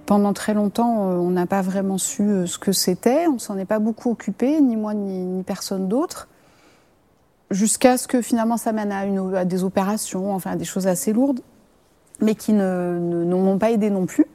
pendant 0.06 0.32
très 0.32 0.54
longtemps, 0.54 1.10
euh, 1.10 1.14
on 1.16 1.30
n'a 1.30 1.46
pas 1.46 1.62
vraiment 1.62 1.98
su 1.98 2.22
euh, 2.22 2.46
ce 2.46 2.58
que 2.58 2.72
c'était. 2.72 3.28
On 3.28 3.38
s'en 3.38 3.56
est 3.58 3.64
pas 3.64 3.78
beaucoup 3.78 4.10
occupé, 4.10 4.60
ni 4.60 4.76
moi 4.76 4.94
ni, 4.94 5.42
personne 5.44 5.86
d'autre, 5.86 6.28
jusqu'à 7.50 7.96
ce 7.96 8.08
que 8.08 8.22
finalement 8.22 8.56
ça 8.56 8.72
mène 8.72 8.90
à, 8.90 9.00
à, 9.38 9.44
des 9.44 9.62
opérations, 9.62 10.34
enfin 10.34 10.56
des 10.56 10.64
choses 10.64 10.86
assez 10.86 11.12
lourdes, 11.12 11.40
mais 12.20 12.34
qui 12.34 12.52
ne, 12.54 12.98
m'ont 12.98 13.58
pas 13.58 13.70
aidé 13.70 13.90
non 13.90 14.06
plus. 14.06 14.26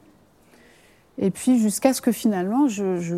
Et 1.18 1.30
puis 1.30 1.58
jusqu'à 1.58 1.92
ce 1.92 2.00
que 2.00 2.12
finalement 2.12 2.68
je, 2.68 3.16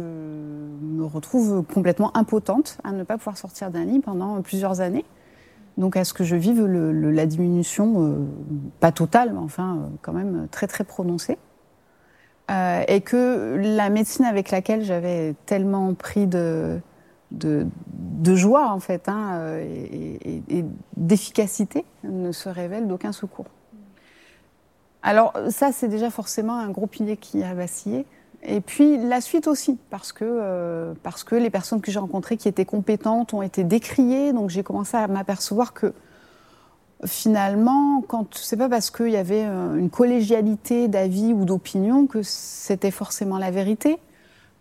me 0.81 1.05
retrouve 1.05 1.63
complètement 1.63 2.17
impotente 2.17 2.79
à 2.85 2.93
ne 2.93 3.03
pas 3.03 3.19
pouvoir 3.19 3.37
sortir 3.37 3.71
d'un 3.71 3.85
lit 3.85 4.01
pendant 4.01 4.41
plusieurs 4.43 4.81
années. 4.81 5.05
Donc 5.77 5.97
à 5.97 6.05
ce 6.05 6.13
que 6.13 6.25
je 6.25 6.37
vive 6.37 6.65
la 6.67 7.27
diminution, 7.27 8.05
euh, 8.05 8.17
pas 8.81 8.93
totale, 8.93 9.33
mais 9.33 9.39
enfin 9.39 9.77
euh, 9.77 9.89
quand 10.03 10.13
même 10.13 10.47
très 10.51 10.67
très 10.67 10.85
prononcée. 10.85 11.39
Euh, 12.51 12.83
et 12.89 13.01
que 13.01 13.57
la 13.57 13.91
médecine 13.91 14.25
avec 14.25 14.51
laquelle 14.51 14.83
j'avais 14.83 15.35
tellement 15.47 15.95
pris 15.95 16.27
de, 16.27 16.81
de, 17.31 18.35
joie 18.35 18.73
en 18.73 18.81
fait 18.81 19.09
hein, 19.09 19.41
et 19.61 20.65
d'efficacité 20.97 21.85
ne 22.03 22.33
se 22.33 22.49
révèle 22.49 22.89
d'aucun 22.89 23.13
secours. 23.13 23.47
Alors 25.03 25.33
ça, 25.49 25.73
c'est 25.73 25.89
déjà 25.89 26.11
forcément 26.11 26.57
un 26.57 26.71
gros 26.71 26.87
pilier 26.87 27.17
qui 27.17 27.43
a 27.43 27.55
vacillé. 27.55 28.05
Et 28.43 28.61
puis 28.61 28.97
la 28.97 29.21
suite 29.21 29.47
aussi, 29.49 29.79
parce 29.91 30.13
que, 30.13 30.25
euh, 30.25 30.95
parce 31.03 31.25
que 31.25 31.35
les 31.35 31.51
personnes 31.51 31.81
que 31.81 31.91
j'ai 31.91 31.99
rencontrées 31.99 32.37
qui 32.37 32.49
étaient 32.49 32.65
compétentes 32.65 33.35
ont 33.35 33.43
été 33.43 33.65
décriées, 33.65 34.33
donc 34.33 34.51
j'ai 34.51 34.63
commencé 34.63 34.97
à 34.97 35.07
m'apercevoir 35.09 35.75
que 35.75 35.93
finalement, 37.05 38.03
quand 38.07 38.35
c'est 38.37 38.57
pas 38.57 38.69
parce 38.69 38.91
qu'il 38.91 39.11
y 39.11 39.17
avait 39.17 39.45
euh, 39.45 39.77
une 39.77 39.91
collégialité 39.91 40.89
d'avis 40.89 41.35
ou 41.35 41.45
d'opinion 41.45 42.07
que 42.07 42.23
c'était 42.23 42.91
forcément 42.91 43.39
la 43.39 43.51
vérité, 43.51 43.99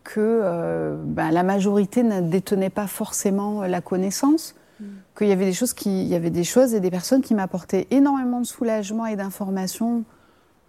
que 0.04 0.20
euh, 0.20 0.98
ben, 1.02 1.32
la 1.32 1.44
majorité 1.44 2.04
ne 2.04 2.20
détenait 2.20 2.70
pas 2.70 2.88
forcément 2.88 3.62
la 3.62 3.80
connaissance, 3.80 4.56
mm. 4.82 4.86
qu'il 5.18 5.28
y 5.28 5.32
avait 5.32 5.46
des 5.46 5.54
choses 5.54 5.74
qui, 5.74 6.02
il 6.02 6.08
y 6.08 6.16
avait 6.16 6.32
des 6.32 6.44
choses 6.44 6.74
et 6.74 6.82
des 6.82 6.92
personnes 6.92 7.22
qui 7.22 7.34
m'apportaient 7.34 7.88
énormément 7.92 8.42
de 8.42 8.46
soulagement 8.46 9.06
et 9.06 9.16
d'informations 9.16 10.04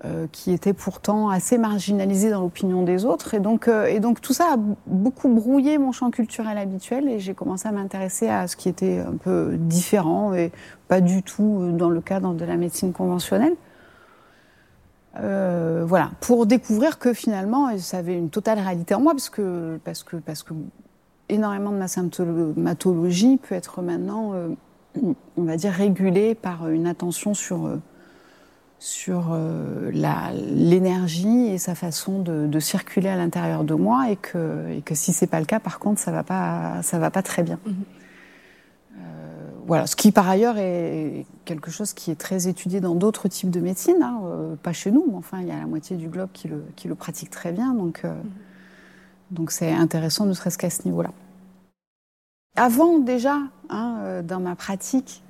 euh, 0.06 0.26
qui 0.32 0.50
était 0.52 0.72
pourtant 0.72 1.28
assez 1.28 1.58
marginalisé 1.58 2.30
dans 2.30 2.40
l'opinion 2.40 2.84
des 2.84 3.04
autres. 3.04 3.34
Et 3.34 3.38
donc, 3.38 3.68
euh, 3.68 3.84
et 3.84 4.00
donc 4.00 4.22
tout 4.22 4.32
ça 4.32 4.54
a 4.54 4.56
beaucoup 4.86 5.28
brouillé 5.28 5.76
mon 5.76 5.92
champ 5.92 6.10
culturel 6.10 6.56
habituel 6.56 7.06
et 7.06 7.18
j'ai 7.20 7.34
commencé 7.34 7.68
à 7.68 7.72
m'intéresser 7.72 8.26
à 8.26 8.48
ce 8.48 8.56
qui 8.56 8.70
était 8.70 9.00
un 9.00 9.18
peu 9.22 9.56
différent 9.58 10.32
et 10.32 10.52
pas 10.88 11.02
du 11.02 11.22
tout 11.22 11.72
dans 11.74 11.90
le 11.90 12.00
cadre 12.00 12.32
de 12.32 12.44
la 12.46 12.56
médecine 12.56 12.94
conventionnelle. 12.94 13.56
Euh, 15.18 15.84
voilà, 15.86 16.12
pour 16.20 16.46
découvrir 16.46 16.98
que 16.98 17.12
finalement, 17.12 17.76
ça 17.76 17.98
avait 17.98 18.16
une 18.16 18.30
totale 18.30 18.58
réalité 18.58 18.94
en 18.94 19.00
moi, 19.00 19.12
parce 19.12 19.28
que 19.28 20.54
énormément 21.28 21.72
de 21.72 21.76
ma 21.76 21.88
symptomatologie 21.88 23.36
peut 23.36 23.54
être 23.54 23.82
maintenant, 23.82 24.32
on 25.02 25.42
va 25.42 25.58
dire, 25.58 25.72
régulée 25.72 26.34
par 26.34 26.70
une 26.70 26.86
attention 26.86 27.34
sur 27.34 27.68
sur 28.80 29.28
euh, 29.32 29.90
l'énergie 29.92 31.48
et 31.48 31.58
sa 31.58 31.74
façon 31.74 32.20
de, 32.20 32.46
de 32.46 32.60
circuler 32.60 33.10
à 33.10 33.16
l'intérieur 33.16 33.62
de 33.62 33.74
moi 33.74 34.10
et 34.10 34.16
que, 34.16 34.70
et 34.70 34.80
que 34.80 34.94
si 34.94 35.12
c'est 35.12 35.26
pas 35.26 35.38
le 35.38 35.44
cas, 35.44 35.60
par 35.60 35.78
contre, 35.78 36.00
ça 36.00 36.10
va 36.10 36.24
pas, 36.24 36.82
ça 36.82 36.98
va 36.98 37.10
pas 37.10 37.22
très 37.22 37.42
bien. 37.42 37.58
Mhm. 37.66 37.74
Euh, 38.96 39.50
voilà, 39.66 39.86
ce 39.86 39.96
qui 39.96 40.12
par 40.12 40.26
ailleurs 40.30 40.56
est 40.56 41.26
quelque 41.44 41.70
chose 41.70 41.92
qui 41.92 42.10
est 42.10 42.18
très 42.18 42.48
étudié 42.48 42.80
dans 42.80 42.94
d'autres 42.94 43.28
types 43.28 43.50
de 43.50 43.60
médecine, 43.60 44.02
hein, 44.02 44.22
euh, 44.24 44.56
pas 44.56 44.72
chez 44.72 44.90
nous, 44.90 45.04
mais 45.08 45.16
enfin 45.16 45.42
il 45.42 45.48
y 45.48 45.52
a 45.52 45.58
la 45.58 45.66
moitié 45.66 45.96
du 45.98 46.08
globe 46.08 46.30
qui 46.32 46.48
le, 46.48 46.64
qui 46.74 46.88
le 46.88 46.94
pratique 46.94 47.28
très 47.28 47.52
bien, 47.52 47.74
donc 47.74 48.02
mhm. 48.04 48.14
donc 49.30 49.50
c'est 49.50 49.72
intéressant, 49.72 50.24
ne 50.24 50.32
serait-ce 50.32 50.56
qu'à 50.56 50.70
ce 50.70 50.86
niveau-là. 50.86 51.10
Avant 52.56 52.98
déjà, 52.98 53.36
hein, 53.68 54.22
dans 54.24 54.40
ma 54.40 54.56
pratique, 54.56 55.22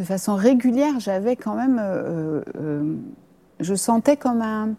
de 0.00 0.04
façon 0.04 0.34
régulière, 0.34 0.98
j'avais 0.98 1.36
quand 1.36 1.54
même, 1.54 1.78
euh, 1.78 2.40
euh, 2.56 2.94
je 3.60 3.74
sentais 3.74 4.16
comme 4.16 4.40
un, 4.40 4.70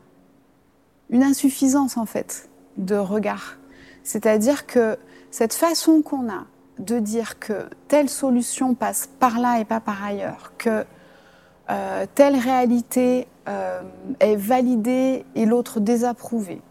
une 1.11 1.21
insuffisance 1.21 1.95
en 1.95 2.07
fait 2.07 2.49
de 2.77 2.95
regard. 2.95 3.57
C'est-à-dire 4.01 4.65
que 4.65 4.97
cette 5.29 5.53
façon 5.53 6.01
qu'on 6.01 6.27
a 6.27 6.45
de 6.79 6.97
dire 6.97 7.37
que 7.37 7.69
telle 7.87 8.09
solution 8.09 8.73
passe 8.73 9.07
par 9.19 9.37
là 9.37 9.59
et 9.59 9.65
pas 9.65 9.79
par 9.79 10.03
ailleurs, 10.03 10.53
que 10.57 10.85
euh, 11.69 12.05
telle 12.15 12.35
réalité 12.35 13.27
est 14.19 14.35
validée 14.35 15.25
et 15.35 15.45
l'autre 15.45 15.79
désapprouvée, 15.79 16.61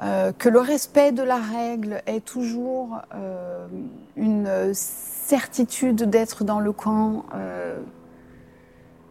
que 0.00 0.48
le 0.48 0.58
respect 0.58 1.12
de 1.12 1.22
la 1.22 1.36
règle 1.38 2.02
est 2.06 2.24
toujours 2.24 3.00
une 4.16 4.74
certitude 5.24 6.02
d'être 6.02 6.44
dans 6.44 6.60
le 6.60 6.72
camp 6.72 7.24
euh, 7.34 7.80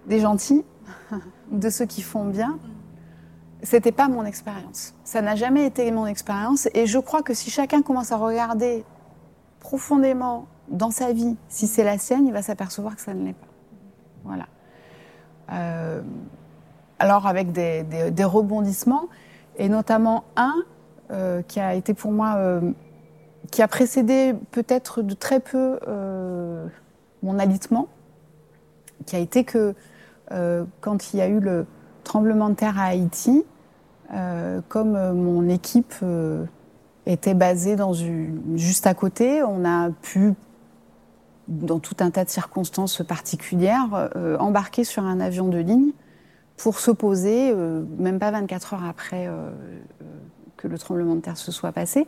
des 0.05 0.19
gentils, 0.19 0.63
de 1.51 1.69
ceux 1.69 1.85
qui 1.85 2.01
font 2.01 2.25
bien, 2.25 2.59
c'était 3.63 3.91
pas 3.91 4.07
mon 4.07 4.25
expérience. 4.25 4.93
Ça 5.03 5.21
n'a 5.21 5.35
jamais 5.35 5.65
été 5.65 5.89
mon 5.91 6.05
expérience. 6.05 6.67
Et 6.73 6.85
je 6.85 6.99
crois 6.99 7.23
que 7.23 7.33
si 7.33 7.49
chacun 7.49 7.81
commence 7.81 8.11
à 8.11 8.17
regarder 8.17 8.83
profondément 9.59 10.45
dans 10.67 10.91
sa 10.91 11.13
vie, 11.13 11.35
si 11.47 11.67
c'est 11.67 11.83
la 11.83 11.97
sienne, 11.97 12.27
il 12.27 12.33
va 12.33 12.41
s'apercevoir 12.41 12.95
que 12.95 13.01
ça 13.01 13.13
ne 13.13 13.25
l'est 13.25 13.33
pas. 13.33 13.47
Voilà. 14.23 14.45
Euh, 15.51 16.01
alors 16.99 17.25
avec 17.25 17.51
des, 17.51 18.23
rebondissements, 18.23 19.07
et 19.57 19.69
notamment 19.69 20.25
un 20.35 20.55
euh, 21.11 21.41
qui 21.41 21.59
a 21.59 21.75
été 21.75 21.93
pour 21.93 22.11
moi 22.11 22.61
qui 23.51 23.61
a 23.61 23.67
précédé 23.67 24.33
peut-être 24.51 25.01
de 25.01 25.13
très 25.13 25.39
peu 25.39 25.79
euh, 25.87 26.65
mon 27.21 27.39
alitement, 27.39 27.87
qui 29.05 29.15
a 29.15 29.19
été 29.19 29.43
que 29.43 29.75
euh, 30.31 30.63
quand 30.81 31.13
il 31.13 31.17
y 31.17 31.21
a 31.21 31.27
eu 31.27 31.39
le 31.39 31.65
tremblement 32.03 32.49
de 32.49 32.55
terre 32.55 32.79
à 32.79 32.85
Haïti, 32.85 33.43
euh, 34.13 34.61
comme 34.69 34.93
mon 35.13 35.47
équipe 35.49 35.93
était 37.05 37.33
basée 37.33 37.75
dans 37.75 37.93
une, 37.93 38.41
juste 38.55 38.87
à 38.87 38.93
côté, 38.93 39.43
on 39.43 39.65
a 39.65 39.89
pu, 40.01 40.33
dans 41.47 41.79
tout 41.79 41.95
un 41.99 42.09
tas 42.09 42.23
de 42.23 42.29
circonstances 42.29 43.03
particulières, 43.03 44.09
embarquer 44.39 44.83
sur 44.83 45.03
un 45.03 45.19
avion 45.19 45.47
de 45.49 45.57
ligne 45.57 45.91
pour 46.57 46.79
se 46.79 46.91
poser, 46.91 47.53
même 47.97 48.19
pas 48.19 48.31
24 48.31 48.75
heures 48.75 48.85
après 48.85 49.29
que 50.63 50.67
le 50.69 50.77
tremblement 50.77 51.15
de 51.15 51.19
terre 51.19 51.37
se 51.37 51.51
soit 51.51 51.73
passé, 51.73 52.07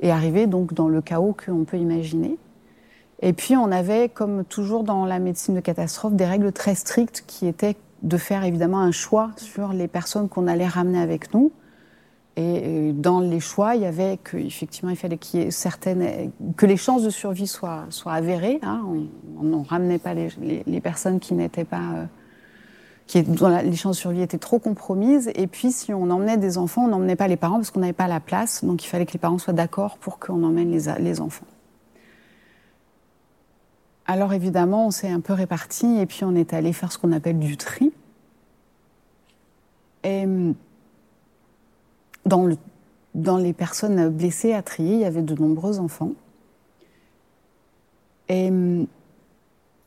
et 0.00 0.10
arriver 0.10 0.46
donc 0.46 0.72
dans 0.72 0.88
le 0.88 1.02
chaos 1.02 1.36
qu'on 1.44 1.64
peut 1.64 1.76
imaginer. 1.76 2.38
Et 3.20 3.34
puis 3.34 3.54
on 3.56 3.70
avait, 3.70 4.08
comme 4.08 4.44
toujours 4.44 4.82
dans 4.82 5.04
la 5.04 5.18
médecine 5.18 5.54
de 5.54 5.60
catastrophe, 5.60 6.14
des 6.14 6.24
règles 6.24 6.52
très 6.52 6.74
strictes 6.74 7.22
qui 7.26 7.46
étaient 7.46 7.76
de 8.02 8.16
faire 8.16 8.42
évidemment 8.44 8.80
un 8.80 8.90
choix 8.90 9.30
sur 9.36 9.72
les 9.72 9.86
personnes 9.86 10.28
qu'on 10.28 10.48
allait 10.48 10.66
ramener 10.66 11.00
avec 11.00 11.32
nous. 11.34 11.52
Et 12.36 12.92
dans 12.94 13.20
les 13.20 13.40
choix, 13.40 13.76
il 13.76 13.82
y 13.82 13.84
avait 13.84 14.18
qu'effectivement, 14.24 14.90
il 14.90 14.96
fallait 14.96 15.18
certaines, 15.50 16.32
que 16.56 16.64
les 16.64 16.78
chances 16.78 17.02
de 17.02 17.10
survie 17.10 17.46
soient, 17.46 17.84
soient 17.90 18.14
avérées. 18.14 18.58
Hein. 18.62 18.82
On 19.38 19.42
ne 19.42 19.64
ramenait 19.64 19.98
pas 19.98 20.14
les, 20.14 20.30
les, 20.66 20.80
personnes 20.80 21.20
qui 21.20 21.34
n'étaient 21.34 21.66
pas 21.66 22.08
qui 23.06 23.22
dont 23.22 23.48
les 23.48 23.76
chances 23.76 23.96
de 23.96 24.00
survie 24.00 24.22
étaient 24.22 24.38
trop 24.38 24.58
compromises. 24.58 25.30
Et 25.34 25.46
puis, 25.46 25.72
si 25.72 25.92
on 25.92 26.10
emmenait 26.10 26.36
des 26.36 26.58
enfants, 26.58 26.84
on 26.84 26.88
n'emmenait 26.88 27.16
pas 27.16 27.28
les 27.28 27.36
parents 27.36 27.56
parce 27.56 27.70
qu'on 27.70 27.80
n'avait 27.80 27.92
pas 27.92 28.08
la 28.08 28.20
place. 28.20 28.64
Donc, 28.64 28.84
il 28.84 28.88
fallait 28.88 29.06
que 29.06 29.12
les 29.12 29.18
parents 29.18 29.38
soient 29.38 29.52
d'accord 29.52 29.98
pour 29.98 30.18
qu'on 30.18 30.42
emmène 30.44 30.70
les, 30.70 31.20
enfants. 31.20 31.46
Alors 34.06 34.32
évidemment, 34.32 34.88
on 34.88 34.90
s'est 34.90 35.10
un 35.10 35.20
peu 35.20 35.32
répartis 35.32 35.98
et 35.98 36.06
puis 36.06 36.24
on 36.24 36.34
est 36.34 36.52
allé 36.52 36.72
faire 36.72 36.90
ce 36.90 36.98
qu'on 36.98 37.12
appelle 37.12 37.38
du 37.38 37.56
tri. 37.56 37.92
Et 40.04 40.26
dans, 42.26 42.44
le, 42.44 42.56
dans 43.14 43.36
les 43.36 43.52
personnes 43.52 44.08
blessées 44.08 44.52
à 44.52 44.62
trier, 44.62 44.94
il 44.94 45.00
y 45.00 45.04
avait 45.04 45.22
de 45.22 45.34
nombreux 45.34 45.78
enfants. 45.78 46.12
Et 48.28 48.50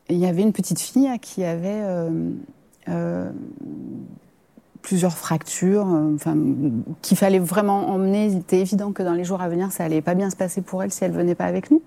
il 0.09 0.17
y 0.17 0.25
avait 0.25 0.43
une 0.43 0.53
petite 0.53 0.79
fille 0.79 1.09
qui 1.19 1.43
avait 1.43 1.81
euh, 1.83 2.31
plusieurs 4.85 5.17
fractures, 5.17 5.87
euh, 5.87 6.15
qu'il 7.01 7.17
fallait 7.17 7.39
vraiment 7.39 7.89
emmener. 7.89 8.27
Il 8.27 8.37
était 8.37 8.59
évident 8.59 8.91
que 8.91 9.01
dans 9.01 9.13
les 9.13 9.23
jours 9.23 9.41
à 9.41 9.49
venir, 9.49 9.71
ça 9.71 9.83
allait 9.83 10.01
pas 10.01 10.13
bien 10.13 10.29
se 10.29 10.35
passer 10.35 10.61
pour 10.61 10.83
elle 10.83 10.91
si 10.91 11.03
elle 11.03 11.11
venait 11.11 11.33
pas 11.33 11.45
avec 11.45 11.71
nous. 11.71 11.81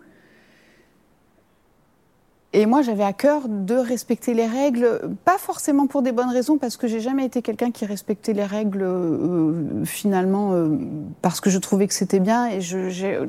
Et 2.53 2.67
moi, 2.67 2.83
j'avais 2.83 3.05
à 3.05 3.13
cœur 3.13 3.43
de 3.49 3.75
respecter 3.75 4.35
les 4.35 4.47
règles, 4.47 5.01
pas 5.25 5.39
forcément 5.39 5.87
pour 5.87 6.03
des 6.03 6.11
bonnes 6.11 6.31
raisons, 6.31 6.59
parce 6.59 6.77
que 6.77 6.89
j'ai 6.89 6.99
jamais 6.99 7.25
été 7.25 7.41
quelqu'un 7.41 7.71
qui 7.71 7.87
respectait 7.87 8.33
les 8.33 8.45
règles 8.45 8.83
euh, 8.83 9.85
finalement 9.85 10.53
euh, 10.53 10.77
parce 11.23 11.41
que 11.41 11.51
je 11.51 11.59
trouvais 11.59 11.87
que 11.87 11.95
c'était 11.95 12.21
bien, 12.21 12.49
et 12.49 12.61
je 12.61 13.29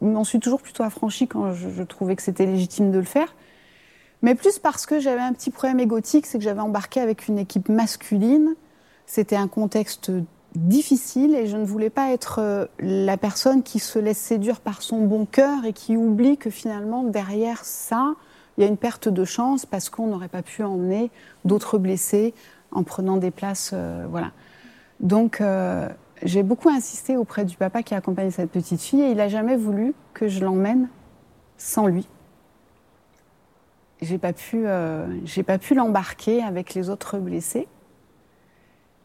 m'en 0.00 0.22
suis 0.22 0.38
toujours 0.38 0.62
plutôt 0.62 0.84
affranchie 0.84 1.26
quand 1.26 1.52
je 1.52 1.82
trouvais 1.82 2.14
que 2.14 2.22
c'était 2.22 2.46
légitime 2.46 2.92
de 2.92 2.98
le 2.98 3.04
faire. 3.04 3.34
Mais 4.22 4.34
plus 4.34 4.58
parce 4.58 4.86
que 4.86 5.00
j'avais 5.00 5.20
un 5.20 5.32
petit 5.32 5.50
problème 5.50 5.80
égotique, 5.80 6.26
c'est 6.26 6.38
que 6.38 6.44
j'avais 6.44 6.60
embarqué 6.60 7.00
avec 7.00 7.28
une 7.28 7.38
équipe 7.38 7.68
masculine. 7.68 8.54
C'était 9.06 9.36
un 9.36 9.48
contexte 9.48 10.12
difficile 10.54 11.34
et 11.34 11.46
je 11.46 11.56
ne 11.56 11.64
voulais 11.64 11.90
pas 11.90 12.12
être 12.12 12.40
euh, 12.40 12.66
la 12.80 13.16
personne 13.16 13.62
qui 13.62 13.78
se 13.78 13.98
laisse 13.98 14.18
séduire 14.18 14.60
par 14.60 14.82
son 14.82 15.04
bon 15.06 15.24
cœur 15.24 15.64
et 15.64 15.72
qui 15.72 15.96
oublie 15.96 16.36
que 16.36 16.50
finalement 16.50 17.04
derrière 17.04 17.64
ça, 17.64 18.14
il 18.56 18.62
y 18.62 18.66
a 18.66 18.68
une 18.68 18.76
perte 18.76 19.08
de 19.08 19.24
chance 19.24 19.64
parce 19.64 19.90
qu'on 19.90 20.08
n'aurait 20.08 20.28
pas 20.28 20.42
pu 20.42 20.62
emmener 20.62 21.10
d'autres 21.44 21.78
blessés 21.78 22.34
en 22.72 22.82
prenant 22.82 23.16
des 23.16 23.30
places. 23.30 23.70
Euh, 23.72 24.06
voilà. 24.10 24.32
Donc, 24.98 25.40
euh, 25.40 25.88
j'ai 26.22 26.42
beaucoup 26.42 26.68
insisté 26.68 27.16
auprès 27.16 27.44
du 27.44 27.56
papa 27.56 27.82
qui 27.82 27.94
a 27.94 27.98
accompagné 27.98 28.30
cette 28.30 28.50
petite 28.50 28.80
fille 28.80 29.00
et 29.00 29.10
il 29.10 29.16
n'a 29.16 29.28
jamais 29.28 29.56
voulu 29.56 29.94
que 30.12 30.28
je 30.28 30.44
l'emmène 30.44 30.88
sans 31.56 31.86
lui. 31.86 32.06
J'ai 34.02 34.18
pas 34.18 34.32
pu, 34.32 34.62
euh, 34.66 35.06
pas 35.46 35.58
pu 35.58 35.74
l'embarquer 35.74 36.42
avec 36.42 36.74
les 36.74 36.88
autres 36.88 37.18
blessés. 37.18 37.68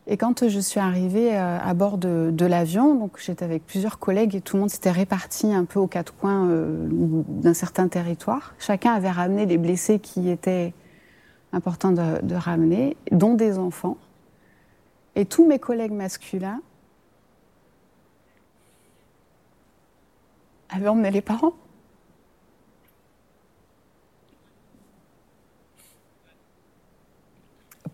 Et 0.08 0.17
quand 0.17 0.47
je 0.47 0.60
suis 0.60 0.79
arrivée 0.79 1.36
euh, 1.36 1.58
à 1.60 1.73
bord 1.73 1.97
de, 1.97 2.45
l'avion, 2.45 2.93
donc 2.93 3.19
j'étais 3.19 3.43
avec 3.43 3.65
plusieurs 3.65 3.97
collègues 3.97 4.36
et 4.36 4.41
tout 4.41 4.55
le 4.55 4.62
monde 4.62 4.69
s'était 4.69 4.91
réparti 4.91 5.51
un 5.51 5.65
peu 5.65 5.79
aux 5.79 5.88
quatre 5.88 6.15
coins 6.15 6.47
euh, 6.47 6.88
d'un 7.27 7.55
certain 7.55 7.88
territoire. 7.88 8.53
Chacun 8.60 8.93
avait 8.93 9.10
ramené 9.10 9.45
les 9.45 9.58
blessés 9.58 9.99
qui 9.99 10.29
étaient 10.29 10.73
importants 11.53 11.91
de, 11.91 12.36
ramener, 12.36 12.97
dont 13.12 13.34
des 13.34 13.58
enfants. 13.58 13.97
Et 15.15 15.25
tous 15.25 15.47
mes 15.47 15.60
collègues 15.60 15.93
masculins 15.93 16.62
avaient 20.69 20.89
emmené 20.89 21.10
les 21.10 21.21
parents. 21.21 21.53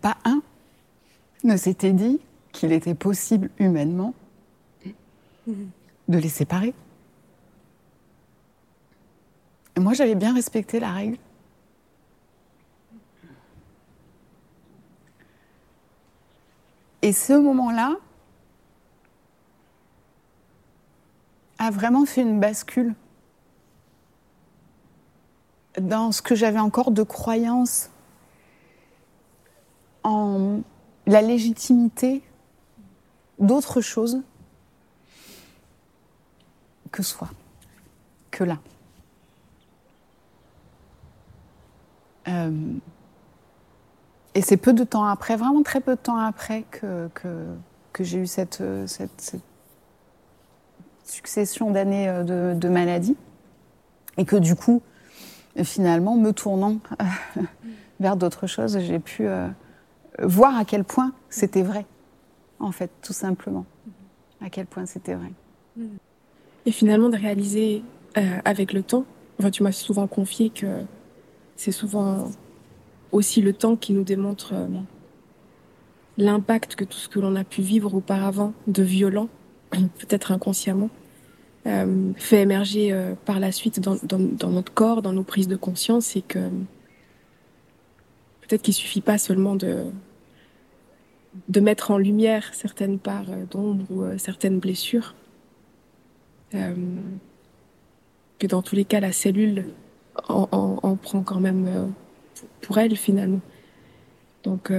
Pas 0.01 0.17
un 0.25 0.41
ne 1.43 1.57
s'était 1.57 1.93
dit 1.93 2.19
qu'il 2.51 2.71
était 2.71 2.95
possible 2.95 3.49
humainement 3.59 4.13
de 5.47 6.17
les 6.17 6.29
séparer. 6.29 6.73
Moi, 9.77 9.93
j'avais 9.93 10.15
bien 10.15 10.33
respecté 10.33 10.79
la 10.79 10.91
règle. 10.91 11.17
Et 17.01 17.13
ce 17.13 17.33
moment-là 17.33 17.95
a 21.57 21.71
vraiment 21.71 22.05
fait 22.05 22.21
une 22.21 22.39
bascule 22.39 22.93
dans 25.79 26.11
ce 26.11 26.21
que 26.21 26.35
j'avais 26.35 26.59
encore 26.59 26.91
de 26.91 27.01
croyances 27.01 27.89
en 30.03 30.61
la 31.07 31.21
légitimité 31.21 32.21
d'autre 33.39 33.81
chose 33.81 34.21
que 36.91 37.03
soi, 37.03 37.29
que 38.29 38.43
là. 38.43 38.57
Euh, 42.27 42.73
et 44.35 44.41
c'est 44.41 44.57
peu 44.57 44.73
de 44.73 44.83
temps 44.83 45.05
après, 45.05 45.35
vraiment 45.35 45.63
très 45.63 45.81
peu 45.81 45.95
de 45.95 46.01
temps 46.01 46.17
après, 46.17 46.63
que, 46.71 47.09
que, 47.13 48.03
j'ai 48.03 48.19
eu 48.19 48.27
cette, 48.27 48.63
cette, 48.87 49.35
succession 51.03 51.71
d'années 51.71 52.07
euh, 52.07 52.23
de, 52.23 52.57
de 52.57 52.69
maladie. 52.69 53.17
Et 54.17 54.25
que 54.25 54.35
du 54.35 54.55
coup, 54.55 54.81
finalement, 55.63 56.15
me 56.15 56.31
tournant 56.31 56.77
vers 57.99 58.15
d'autres 58.15 58.47
choses, 58.47 58.79
j'ai 58.79 58.99
pu 58.99 59.27
euh, 59.27 59.47
voir 60.21 60.55
à 60.57 60.65
quel 60.65 60.83
point 60.83 61.13
c'était 61.29 61.63
vrai, 61.63 61.85
en 62.59 62.71
fait, 62.71 62.91
tout 63.01 63.13
simplement. 63.13 63.65
À 64.41 64.49
quel 64.49 64.65
point 64.65 64.85
c'était 64.85 65.13
vrai. 65.13 65.31
Et 66.65 66.71
finalement, 66.71 67.09
de 67.09 67.17
réaliser 67.17 67.83
euh, 68.17 68.37
avec 68.45 68.73
le 68.73 68.83
temps, 68.83 69.05
enfin, 69.39 69.51
tu 69.51 69.63
m'as 69.63 69.71
souvent 69.71 70.07
confié 70.07 70.49
que 70.49 70.83
c'est 71.55 71.71
souvent 71.71 72.29
aussi 73.11 73.41
le 73.41 73.53
temps 73.53 73.75
qui 73.75 73.93
nous 73.93 74.03
démontre 74.03 74.53
euh, 74.53 74.67
l'impact 76.17 76.75
que 76.75 76.83
tout 76.83 76.97
ce 76.97 77.09
que 77.09 77.19
l'on 77.19 77.35
a 77.35 77.43
pu 77.43 77.61
vivre 77.61 77.93
auparavant 77.93 78.53
de 78.67 78.83
violent, 78.83 79.29
peut-être 79.71 80.31
inconsciemment, 80.31 80.89
euh, 81.67 82.11
fait 82.15 82.41
émerger 82.41 83.13
par 83.25 83.39
la 83.39 83.51
suite 83.51 83.79
dans, 83.79 83.97
notre 84.49 84.73
corps, 84.73 85.01
dans 85.01 85.13
nos 85.13 85.23
prises 85.23 85.47
de 85.47 85.55
conscience, 85.55 86.15
et 86.15 86.21
que 86.21 86.39
peut-être 88.41 88.63
qu'il 88.63 88.73
suffit 88.73 89.01
pas 89.01 89.17
seulement 89.17 89.55
de 89.55 89.85
de 91.47 91.59
mettre 91.59 91.91
en 91.91 91.97
lumière 91.97 92.53
certaines 92.53 92.99
parts 92.99 93.29
euh, 93.29 93.45
d'ombre 93.49 93.85
ou 93.89 94.03
euh, 94.03 94.17
certaines 94.17 94.59
blessures. 94.59 95.15
Euh, 96.53 96.75
que 98.39 98.47
dans 98.47 98.61
tous 98.61 98.75
les 98.75 98.85
cas, 98.85 98.99
la 98.99 99.11
cellule 99.11 99.67
en, 100.27 100.47
en, 100.51 100.79
en 100.81 100.95
prend 100.95 101.21
quand 101.21 101.39
même 101.39 101.93
pour 102.61 102.77
elle 102.79 102.97
finalement. 102.97 103.39
Donc 104.43 104.73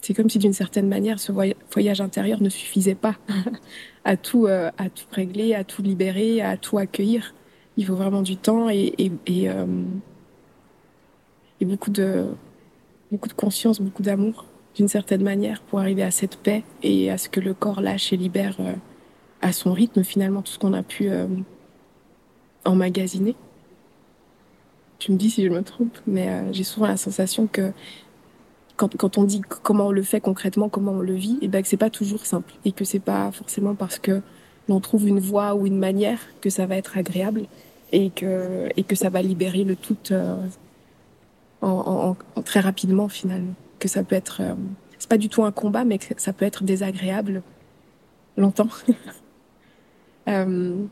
c'est 0.00 0.14
comme 0.14 0.28
si 0.28 0.38
d'une 0.38 0.52
certaine 0.52 0.88
manière 0.88 1.20
ce 1.20 1.30
voyage 1.30 2.00
intérieur 2.00 2.42
ne 2.42 2.48
suffisait 2.48 2.96
pas 2.96 3.14
à 4.04 4.16
tout 4.16 4.48
à 4.48 4.90
tout 4.90 5.06
régler, 5.12 5.54
à 5.54 5.62
tout 5.62 5.80
libérer, 5.80 6.42
à 6.42 6.56
tout 6.56 6.76
accueillir. 6.76 7.34
Il 7.76 7.86
faut 7.86 7.94
vraiment 7.94 8.22
du 8.22 8.36
temps 8.36 8.68
et, 8.68 8.92
et 8.98 9.48
beaucoup 11.64 11.90
de 11.90 12.26
beaucoup 13.12 13.28
de 13.28 13.34
conscience, 13.34 13.80
beaucoup 13.80 14.02
d'amour 14.02 14.44
d'une 14.74 14.88
certaine 14.88 15.22
manière 15.22 15.60
pour 15.62 15.80
arriver 15.80 16.02
à 16.02 16.10
cette 16.10 16.36
paix 16.36 16.62
et 16.82 17.10
à 17.10 17.18
ce 17.18 17.28
que 17.28 17.40
le 17.40 17.54
corps 17.54 17.80
lâche 17.80 18.12
et 18.12 18.16
libère 18.16 18.56
euh, 18.60 18.74
à 19.42 19.52
son 19.52 19.72
rythme 19.72 20.04
finalement 20.04 20.42
tout 20.42 20.52
ce 20.52 20.58
qu'on 20.58 20.72
a 20.72 20.82
pu 20.82 21.10
euh, 21.10 21.26
emmagasiner. 22.64 23.34
Tu 24.98 25.12
me 25.12 25.16
dis 25.16 25.30
si 25.30 25.44
je 25.44 25.48
me 25.48 25.62
trompe, 25.62 25.96
mais 26.06 26.28
euh, 26.28 26.52
j'ai 26.52 26.64
souvent 26.64 26.86
la 26.86 26.96
sensation 26.96 27.46
que 27.46 27.72
quand, 28.76 28.96
quand, 28.96 29.18
on 29.18 29.24
dit 29.24 29.40
comment 29.40 29.88
on 29.88 29.92
le 29.92 30.02
fait 30.02 30.20
concrètement, 30.20 30.68
comment 30.68 30.92
on 30.92 31.00
le 31.00 31.14
vit, 31.14 31.38
et 31.40 31.46
eh 31.46 31.48
ben 31.48 31.62
que 31.62 31.68
c'est 31.68 31.76
pas 31.76 31.90
toujours 31.90 32.24
simple 32.26 32.54
et 32.64 32.70
que 32.70 32.84
c'est 32.84 33.00
pas 33.00 33.32
forcément 33.32 33.74
parce 33.74 33.98
que 33.98 34.22
l'on 34.68 34.80
trouve 34.80 35.08
une 35.08 35.18
voie 35.18 35.54
ou 35.54 35.66
une 35.66 35.78
manière 35.78 36.20
que 36.40 36.50
ça 36.50 36.66
va 36.66 36.76
être 36.76 36.96
agréable 36.96 37.46
et 37.90 38.10
que 38.10 38.68
et 38.76 38.84
que 38.84 38.94
ça 38.94 39.08
va 39.08 39.22
libérer 39.22 39.64
le 39.64 39.74
tout 39.74 39.96
en, 41.62 42.16
très 42.44 42.60
rapidement 42.60 43.08
finalement 43.08 43.54
que 43.78 43.88
ça 43.88 44.02
peut 44.02 44.16
être, 44.16 44.40
euh, 44.42 44.54
c'est 44.98 45.08
pas 45.08 45.18
du 45.18 45.28
tout 45.28 45.44
un 45.44 45.52
combat, 45.52 45.84
mais 45.84 45.98
que 45.98 46.20
ça 46.20 46.32
peut 46.32 46.44
être 46.44 46.64
désagréable 46.64 47.42
longtemps. 48.36 48.68
euh, 50.28 50.84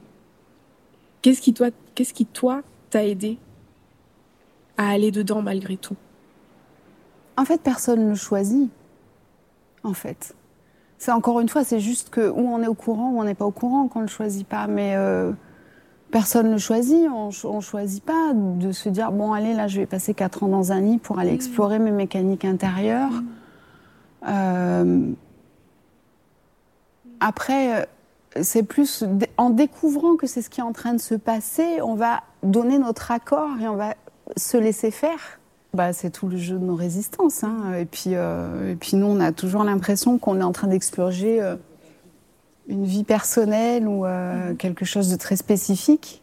qu'est-ce 1.22 1.40
qui 1.40 1.54
toi, 1.54 1.68
qu'est-ce 1.94 2.14
qui 2.14 2.26
toi 2.26 2.62
t'a 2.90 3.04
aidé 3.04 3.38
à 4.76 4.88
aller 4.90 5.10
dedans 5.10 5.42
malgré 5.42 5.76
tout? 5.76 5.96
En 7.36 7.44
fait, 7.44 7.60
personne 7.60 8.08
ne 8.08 8.14
choisit. 8.14 8.70
En 9.84 9.92
fait, 9.92 10.34
c'est 10.98 11.12
encore 11.12 11.40
une 11.40 11.48
fois, 11.48 11.64
c'est 11.64 11.80
juste 11.80 12.10
que 12.10 12.28
où 12.28 12.40
on 12.40 12.62
est 12.62 12.66
au 12.66 12.74
courant, 12.74 13.10
ou 13.10 13.20
on 13.20 13.24
n'est 13.24 13.34
pas 13.34 13.44
au 13.44 13.50
courant, 13.50 13.88
qu'on 13.88 14.02
ne 14.02 14.06
choisit 14.06 14.46
pas, 14.46 14.66
mais 14.66 14.96
euh, 14.96 15.32
personne 16.10 16.48
ne 16.48 16.52
le 16.52 16.58
choisit. 16.58 17.08
On, 17.12 17.30
on 17.44 17.60
choisit 17.60 18.04
pas 18.04 18.32
de 18.34 18.72
se 18.72 18.88
dire 18.88 19.12
bon 19.12 19.32
allez 19.32 19.54
là 19.54 19.68
je 19.68 19.80
vais 19.80 19.86
passer 19.86 20.14
quatre 20.14 20.42
ans 20.42 20.48
dans 20.48 20.72
un 20.72 20.80
nid 20.80 20.98
pour 20.98 21.18
aller 21.18 21.32
explorer 21.32 21.78
mes 21.78 21.90
mécaniques 21.90 22.44
intérieures. 22.44 23.10
Mmh. 23.10 23.26
Euh, 24.28 25.10
après 27.20 27.88
c'est 28.42 28.62
plus 28.62 29.04
en 29.36 29.50
découvrant 29.50 30.16
que 30.16 30.26
c'est 30.26 30.42
ce 30.42 30.50
qui 30.50 30.60
est 30.60 30.64
en 30.64 30.72
train 30.72 30.94
de 30.94 31.00
se 31.00 31.14
passer, 31.14 31.80
on 31.82 31.94
va 31.94 32.22
donner 32.42 32.78
notre 32.78 33.10
accord 33.10 33.50
et 33.60 33.68
on 33.68 33.76
va 33.76 33.94
se 34.36 34.56
laisser 34.56 34.90
faire. 34.90 35.38
Bah, 35.74 35.92
c'est 35.92 36.10
tout 36.10 36.28
le 36.28 36.36
jeu 36.36 36.56
de 36.56 36.64
nos 36.64 36.74
résistances. 36.74 37.44
Hein. 37.44 37.74
Et, 37.78 37.84
puis, 37.84 38.14
euh, 38.14 38.72
et 38.72 38.76
puis 38.76 38.96
nous, 38.96 39.06
on 39.06 39.20
a 39.20 39.32
toujours 39.32 39.62
l'impression 39.62 40.18
qu'on 40.18 40.40
est 40.40 40.44
en 40.44 40.52
train 40.52 40.68
d'explorer 40.68 41.40
euh, 41.40 41.56
une 42.68 42.84
vie 42.84 43.04
personnelle 43.04 43.86
ou 43.86 44.04
euh, 44.04 44.54
quelque 44.54 44.84
chose 44.84 45.08
de 45.08 45.16
très 45.16 45.36
spécifique, 45.36 46.22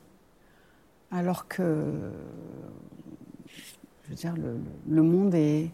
alors 1.11 1.47
que, 1.47 1.83
je 4.03 4.09
veux 4.09 4.15
dire, 4.15 4.33
le, 4.35 4.57
le 4.89 5.01
monde 5.03 5.33
est, 5.35 5.69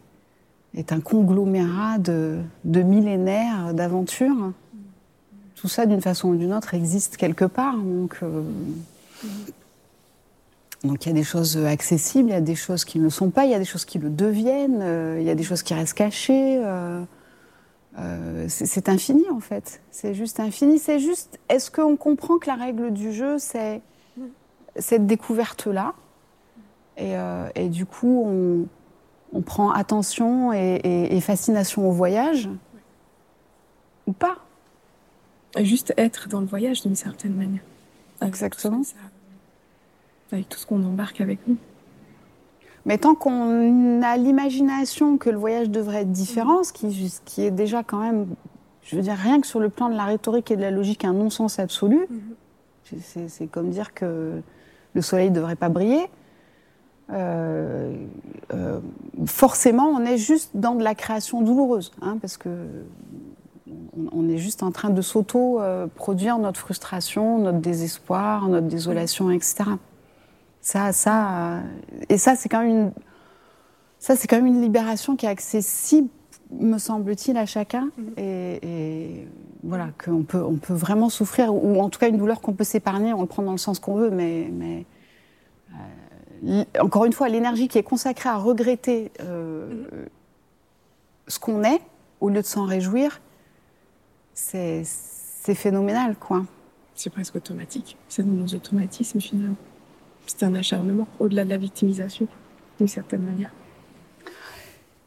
est 0.75 0.91
un 0.91 0.99
conglomérat 0.99 1.97
de, 1.97 2.39
de 2.65 2.81
millénaires 2.81 3.73
d'aventures. 3.73 4.51
Tout 5.55 5.67
ça, 5.67 5.85
d'une 5.85 6.01
façon 6.01 6.29
ou 6.29 6.35
d'une 6.35 6.53
autre, 6.53 6.73
existe 6.73 7.17
quelque 7.17 7.45
part. 7.45 7.75
Donc, 7.75 8.17
euh, 8.21 8.43
donc 10.83 11.05
il 11.05 11.09
y 11.09 11.11
a 11.11 11.15
des 11.15 11.23
choses 11.23 11.57
accessibles, 11.57 12.29
il 12.29 12.33
y 12.33 12.35
a 12.35 12.41
des 12.41 12.55
choses 12.55 12.85
qui 12.85 12.99
ne 12.99 13.05
le 13.05 13.09
sont 13.09 13.29
pas, 13.29 13.45
il 13.45 13.51
y 13.51 13.55
a 13.55 13.59
des 13.59 13.65
choses 13.65 13.85
qui 13.85 13.97
le 13.97 14.09
deviennent, 14.09 14.79
euh, 14.81 15.17
il 15.19 15.25
y 15.25 15.29
a 15.29 15.35
des 15.35 15.43
choses 15.43 15.63
qui 15.63 15.73
restent 15.73 15.95
cachées. 15.95 16.61
euh, 16.63 17.01
euh, 17.97 18.45
c'est 18.49 18.87
infini 18.87 19.23
en 19.31 19.39
fait. 19.39 19.81
C'est 19.91 20.13
juste 20.13 20.39
infini. 20.39 20.77
C'est 20.79 20.99
juste. 20.99 21.39
Est-ce 21.49 21.71
qu'on 21.71 21.97
comprend 21.97 22.37
que 22.37 22.47
la 22.47 22.55
règle 22.55 22.91
du 22.93 23.11
jeu, 23.11 23.37
c'est 23.39 23.81
cette 24.75 25.07
découverte-là? 25.07 25.93
Et, 26.97 27.17
euh, 27.17 27.49
et 27.55 27.69
du 27.69 27.85
coup, 27.85 28.23
on, 28.25 28.67
on 29.33 29.41
prend 29.41 29.71
attention 29.71 30.53
et, 30.53 30.75
et- 30.83 31.15
et 31.15 31.21
fascination 31.21 31.87
au 31.87 31.91
voyage? 31.91 32.49
Ou 34.07 34.11
pas? 34.11 34.37
Juste 35.57 35.93
être 35.97 36.27
dans 36.29 36.41
le 36.41 36.45
voyage 36.45 36.81
d'une 36.81 36.95
certaine 36.95 37.33
manière. 37.35 37.61
Avec 38.21 38.33
Exactement. 38.33 38.77
tout 38.77 38.83
ça- 38.83 38.95
Avec 40.31 40.47
tout 40.49 40.59
ce 40.59 40.65
qu'on 40.65 40.83
embarque 40.83 41.21
avec 41.21 41.39
nous. 41.47 41.57
Mais 42.89 42.97
tant 42.97 43.13
qu'on 43.13 44.01
a 44.01 44.17
l'imagination 44.17 45.17
que 45.19 45.29
le 45.29 45.37
voyage 45.37 45.69
devrait 45.69 46.01
être 46.01 46.11
différent, 46.11 46.63
ce 46.63 46.73
qui, 46.73 47.07
ce 47.09 47.21
qui 47.23 47.43
est 47.43 47.51
déjà 47.51 47.83
quand 47.83 47.99
même, 47.99 48.25
je 48.81 48.95
veux 48.95 49.03
dire, 49.03 49.13
rien 49.15 49.39
que 49.39 49.45
sur 49.45 49.59
le 49.59 49.69
plan 49.69 49.89
de 49.89 49.95
la 49.95 50.05
rhétorique 50.05 50.49
et 50.49 50.55
de 50.57 50.61
la 50.61 50.71
logique, 50.71 51.05
un 51.05 51.13
non-sens 51.13 51.59
absolu, 51.59 52.07
C'est- 52.83 52.99
c'est 52.99 53.29
c'est 53.29 53.45
comme 53.45 53.69
dire 53.69 53.93
que 53.93 54.41
le 54.95 55.01
soleil 55.03 55.29
ne 55.29 55.35
devrait 55.35 55.55
pas 55.55 55.69
briller. 55.69 56.07
Euh, 57.11 57.93
euh, 58.53 58.79
forcément, 59.27 59.85
on 59.89 60.03
est 60.03 60.17
juste 60.17 60.49
dans 60.55 60.73
de 60.73 60.83
la 60.83 60.95
création 60.95 61.41
douloureuse, 61.43 61.91
hein, 62.01 62.17
parce 62.19 62.37
que 62.37 62.49
on, 63.69 64.23
on 64.23 64.29
est 64.29 64.39
juste 64.39 64.63
en 64.63 64.71
train 64.71 64.89
de 64.89 65.01
s'auto-produire 65.03 66.39
notre 66.39 66.59
frustration, 66.59 67.37
notre 67.37 67.59
désespoir, 67.59 68.47
notre 68.47 68.67
désolation, 68.67 69.29
etc. 69.29 69.65
Ça, 70.71 70.93
ça, 70.93 71.31
euh, 71.31 71.61
et 72.09 72.19
ça, 72.19 72.35
c'est 72.35 72.47
quand 72.47 72.59
même 72.59 72.69
une, 72.69 72.91
ça, 73.97 74.15
c'est 74.15 74.27
quand 74.27 74.35
même 74.35 74.45
une 74.45 74.61
libération 74.61 75.15
qui 75.15 75.25
est 75.25 75.29
accessible, 75.29 76.09
me 76.51 76.77
semble-t-il, 76.77 77.37
à 77.37 77.47
chacun, 77.47 77.89
et, 78.17 78.59
et 78.61 79.27
voilà, 79.63 79.89
qu'on 79.97 80.21
peut, 80.21 80.43
on 80.43 80.57
peut 80.57 80.75
vraiment 80.75 81.09
souffrir, 81.09 81.51
ou 81.55 81.81
en 81.81 81.89
tout 81.89 81.97
cas 81.97 82.07
une 82.07 82.19
douleur 82.19 82.39
qu'on 82.39 82.53
peut 82.53 82.63
s'épargner, 82.63 83.13
on 83.13 83.21
le 83.21 83.27
prend 83.27 83.41
dans 83.41 83.53
le 83.53 83.57
sens 83.57 83.79
qu'on 83.79 83.95
veut, 83.95 84.11
mais, 84.11 84.47
mais 84.51 84.85
euh, 86.45 86.63
encore 86.79 87.05
une 87.05 87.13
fois, 87.13 87.29
l'énergie 87.29 87.67
qui 87.67 87.79
est 87.79 87.83
consacrée 87.83 88.29
à 88.29 88.37
regretter 88.37 89.11
euh, 89.21 89.85
ce 91.27 91.39
qu'on 91.39 91.63
est, 91.63 91.81
au 92.21 92.29
lieu 92.29 92.41
de 92.41 92.45
s'en 92.45 92.65
réjouir, 92.65 93.21
c'est, 94.35 94.83
c'est 94.85 95.55
phénoménal, 95.55 96.15
quoi. 96.15 96.43
C'est 96.93 97.09
presque 97.09 97.37
automatique. 97.37 97.97
C'est 98.07 98.21
dans 98.21 98.33
nos 98.33 98.53
automatismes 98.53 99.19
finalement. 99.19 99.55
C'est 100.29 100.45
un 100.45 100.53
acharnement 100.53 101.07
au-delà 101.19 101.43
de 101.43 101.49
la 101.49 101.57
victimisation, 101.57 102.27
d'une 102.77 102.87
certaine 102.87 103.23
manière. 103.23 103.49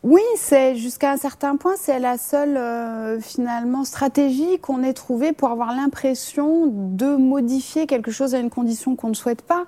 Oui, 0.03 0.23
c'est 0.37 0.75
jusqu'à 0.75 1.13
un 1.13 1.17
certain 1.17 1.57
point, 1.57 1.75
c'est 1.77 2.01
la 2.01 2.19
seule 2.19 2.57
euh, 2.57 3.21
finalement 3.21 3.85
stratégie 3.85 4.59
qu'on 4.59 4.83
ait 4.83 4.93
trouvée 4.93 5.33
pour 5.33 5.51
avoir 5.51 5.77
l'impression 5.77 6.67
de 6.67 7.15
modifier 7.15 7.87
quelque 7.87 8.11
chose 8.11 8.35
à 8.35 8.41
une 8.41 8.51
condition 8.51 8.97
qu'on 8.97 9.11
ne 9.11 9.15
souhaite 9.15 9.43
pas. 9.43 9.67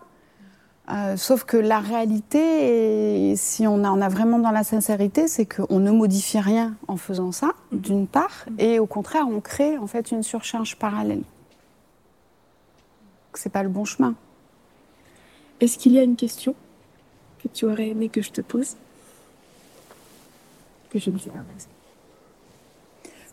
Euh, 0.90 1.17
sauf 1.17 1.45
que 1.45 1.57
la 1.57 1.79
réalité, 1.79 3.31
et 3.31 3.37
si 3.37 3.69
on 3.69 3.85
en 3.85 4.01
a 4.01 4.09
vraiment 4.09 4.40
dans 4.40 4.51
la 4.51 4.64
sincérité, 4.64 5.29
c'est 5.29 5.47
qu'on 5.47 5.79
ne 5.79 5.93
modifie 5.93 6.40
rien 6.40 6.75
en 6.88 6.97
faisant 6.97 7.31
ça, 7.31 7.53
d'une 7.71 8.09
part, 8.09 8.45
et 8.59 8.81
au 8.81 8.87
contraire, 8.87 9.27
on 9.31 9.40
crée 9.40 9.79
en 9.79 9.87
fait 9.87 10.11
une 10.11 10.25
surcharge 10.25 10.77
parallèle. 10.77 11.23
C'est 13.35 13.53
pas 13.53 13.62
le 13.62 13.69
bon 13.69 13.85
chemin. 13.85 14.17
Est-ce 15.61 15.79
qu'il 15.79 15.93
y 15.93 15.99
a 15.99 16.03
une 16.03 16.17
question 16.17 16.55
que 17.43 17.49
tu 17.49 17.64
aurais 17.64 17.88
aimé 17.88 18.09
que 18.09 18.23
je 18.23 18.31
te 18.31 18.40
pose 18.40 18.77
Que 20.90 20.99
je 20.99 21.11
ne 21.11 21.19
sais 21.19 21.31
pas. 21.31 21.38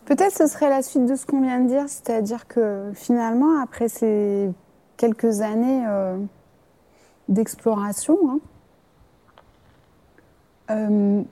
Peut-être 0.04 0.36
ce 0.36 0.46
serait 0.46 0.68
la 0.68 0.82
suite 0.82 1.06
de 1.06 1.14
ce 1.14 1.26
qu'on 1.26 1.40
vient 1.40 1.60
de 1.60 1.68
dire, 1.68 1.88
c'est-à-dire 1.88 2.46
que 2.48 2.90
finalement, 2.94 3.60
après 3.60 3.88
ces 3.88 4.50
quelques 4.96 5.40
années 5.40 5.84
euh, 5.86 6.18
d'exploration, 7.28 8.18
hein, 8.28 8.40
euh, 10.70 11.22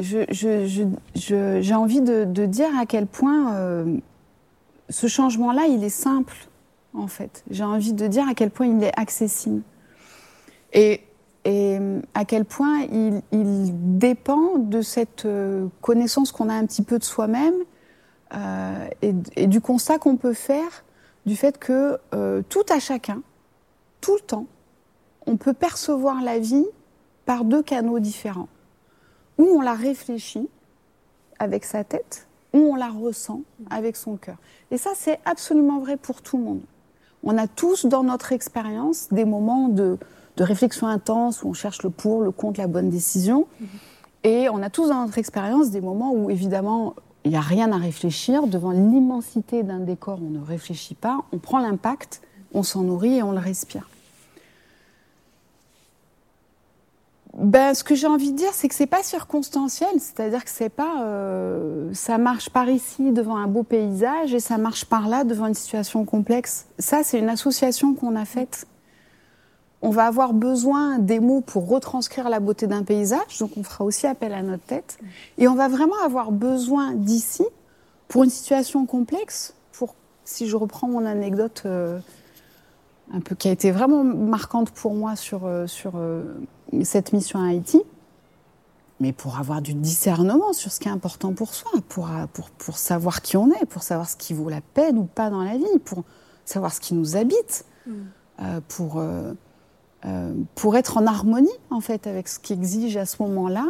j'ai 0.00 1.74
envie 1.74 2.00
de, 2.00 2.24
de 2.24 2.46
dire 2.46 2.68
à 2.78 2.86
quel 2.86 3.06
point 3.06 3.54
euh, 3.54 3.96
ce 4.90 5.06
changement-là, 5.06 5.66
il 5.66 5.82
est 5.84 5.88
simple, 5.88 6.34
en 6.94 7.06
fait. 7.06 7.44
J'ai 7.50 7.64
envie 7.64 7.92
de 7.92 8.06
dire 8.06 8.28
à 8.28 8.34
quel 8.34 8.50
point 8.50 8.66
il 8.66 8.82
est 8.82 8.98
accessible. 8.98 9.62
Et 10.72 11.02
à 12.14 12.24
quel 12.24 12.44
point 12.44 12.82
il, 12.82 13.22
dépend 13.98 14.58
de 14.58 14.80
cette 14.80 15.26
euh, 15.26 15.66
connaissance 15.82 16.32
qu'on 16.32 16.48
a 16.48 16.54
un 16.54 16.66
petit 16.66 16.82
peu 16.82 16.98
de 16.98 17.04
soi-même 17.04 17.54
euh, 18.34 18.88
et, 19.02 19.14
et 19.36 19.46
du 19.46 19.60
constat 19.60 19.98
qu'on 19.98 20.16
peut 20.16 20.32
faire 20.32 20.84
du 21.26 21.36
fait 21.36 21.58
que 21.58 21.98
euh, 22.14 22.42
tout 22.48 22.64
à 22.70 22.78
chacun, 22.78 23.22
tout 24.00 24.14
le 24.14 24.20
temps, 24.20 24.46
on 25.26 25.36
peut 25.36 25.54
percevoir 25.54 26.22
la 26.22 26.38
vie 26.38 26.66
par 27.24 27.44
deux 27.44 27.62
canaux 27.62 27.98
différents. 27.98 28.48
Ou 29.38 29.44
on 29.44 29.60
la 29.60 29.74
réfléchit 29.74 30.48
avec 31.38 31.64
sa 31.64 31.82
tête, 31.82 32.28
ou 32.52 32.58
on 32.58 32.74
la 32.74 32.88
ressent 32.88 33.42
avec 33.70 33.96
son 33.96 34.16
cœur. 34.16 34.36
Et 34.70 34.78
ça, 34.78 34.90
c'est 34.94 35.18
absolument 35.24 35.80
vrai 35.80 35.96
pour 35.96 36.22
tout 36.22 36.36
le 36.36 36.44
monde. 36.44 36.60
On 37.24 37.38
a 37.38 37.46
tous 37.46 37.86
dans 37.86 38.04
notre 38.04 38.32
expérience 38.32 39.08
des 39.10 39.24
moments 39.24 39.68
de, 39.68 39.98
de 40.36 40.44
réflexion 40.44 40.86
intense 40.86 41.42
où 41.42 41.48
on 41.48 41.52
cherche 41.54 41.82
le 41.82 41.90
pour, 41.90 42.22
le 42.22 42.30
contre, 42.30 42.60
la 42.60 42.66
bonne 42.66 42.90
décision. 42.90 43.46
Et 44.22 44.48
on 44.50 44.62
a 44.62 44.70
tous 44.70 44.88
dans 44.88 45.04
notre 45.04 45.18
expérience 45.18 45.70
des 45.70 45.80
moments 45.80 46.12
où, 46.12 46.30
évidemment, 46.30 46.94
il 47.24 47.30
n'y 47.30 47.36
a 47.36 47.40
rien 47.40 47.72
à 47.72 47.78
réfléchir. 47.78 48.46
Devant 48.46 48.70
l'immensité 48.72 49.62
d'un 49.62 49.80
décor, 49.80 50.18
on 50.22 50.30
ne 50.30 50.44
réfléchit 50.44 50.94
pas. 50.94 51.22
On 51.32 51.38
prend 51.38 51.58
l'impact, 51.58 52.20
on 52.52 52.62
s'en 52.62 52.82
nourrit 52.82 53.16
et 53.16 53.22
on 53.22 53.32
le 53.32 53.38
respire. 53.38 53.88
Ben, 57.36 57.74
ce 57.74 57.82
que 57.82 57.96
j'ai 57.96 58.06
envie 58.06 58.30
de 58.30 58.36
dire, 58.36 58.52
c'est 58.52 58.68
que 58.68 58.76
c'est 58.76 58.86
pas 58.86 59.02
circonstanciel, 59.02 59.90
c'est-à-dire 59.98 60.44
que 60.44 60.50
c'est 60.50 60.68
pas, 60.68 61.02
euh, 61.02 61.92
ça 61.92 62.16
marche 62.16 62.48
par 62.48 62.68
ici 62.68 63.10
devant 63.10 63.36
un 63.36 63.48
beau 63.48 63.64
paysage 63.64 64.32
et 64.32 64.38
ça 64.38 64.56
marche 64.56 64.84
par 64.84 65.08
là 65.08 65.24
devant 65.24 65.46
une 65.46 65.54
situation 65.54 66.04
complexe. 66.04 66.66
Ça, 66.78 67.02
c'est 67.02 67.18
une 67.18 67.28
association 67.28 67.94
qu'on 67.94 68.14
a 68.14 68.24
faite. 68.24 68.66
On 69.82 69.90
va 69.90 70.06
avoir 70.06 70.32
besoin 70.32 71.00
des 71.00 71.18
mots 71.18 71.40
pour 71.40 71.68
retranscrire 71.68 72.28
la 72.28 72.38
beauté 72.38 72.68
d'un 72.68 72.84
paysage, 72.84 73.38
donc 73.40 73.50
on 73.56 73.64
fera 73.64 73.84
aussi 73.84 74.06
appel 74.06 74.32
à 74.32 74.42
notre 74.42 74.64
tête. 74.64 74.98
Et 75.36 75.48
on 75.48 75.56
va 75.56 75.66
vraiment 75.66 76.00
avoir 76.04 76.30
besoin 76.30 76.92
d'ici 76.92 77.44
pour 78.06 78.22
une 78.22 78.30
situation 78.30 78.86
complexe. 78.86 79.54
Pour, 79.72 79.96
si 80.24 80.46
je 80.46 80.56
reprends 80.56 80.86
mon 80.86 81.04
anecdote 81.04 81.64
euh, 81.66 81.98
un 83.12 83.20
peu 83.20 83.34
qui 83.34 83.48
a 83.48 83.50
été 83.50 83.72
vraiment 83.72 84.04
marquante 84.04 84.70
pour 84.70 84.94
moi 84.94 85.16
sur 85.16 85.46
euh, 85.46 85.66
sur 85.66 85.96
euh, 85.96 86.22
cette 86.82 87.12
mission 87.12 87.40
à 87.40 87.48
Haïti, 87.48 87.82
mais 89.00 89.12
pour 89.12 89.38
avoir 89.38 89.60
du 89.60 89.74
discernement 89.74 90.52
sur 90.52 90.70
ce 90.72 90.80
qui 90.80 90.88
est 90.88 90.92
important 90.92 91.32
pour 91.32 91.54
soi, 91.54 91.70
pour, 91.88 92.08
euh, 92.08 92.26
pour, 92.32 92.50
pour 92.50 92.78
savoir 92.78 93.22
qui 93.22 93.36
on 93.36 93.50
est, 93.50 93.66
pour 93.66 93.82
savoir 93.82 94.08
ce 94.08 94.16
qui 94.16 94.34
vaut 94.34 94.48
la 94.48 94.60
peine 94.60 94.98
ou 94.98 95.04
pas 95.04 95.30
dans 95.30 95.42
la 95.42 95.56
vie, 95.56 95.78
pour 95.84 96.04
savoir 96.44 96.72
ce 96.72 96.80
qui 96.80 96.94
nous 96.94 97.16
habite, 97.16 97.64
euh, 98.40 98.60
pour, 98.66 98.98
euh, 98.98 99.32
euh, 100.06 100.34
pour 100.54 100.76
être 100.76 100.96
en 100.98 101.06
harmonie 101.06 101.48
en 101.70 101.80
fait 101.80 102.06
avec 102.06 102.26
ce 102.26 102.40
qui 102.40 102.52
exige 102.52 102.96
à 102.96 103.06
ce 103.06 103.22
moment-là 103.22 103.68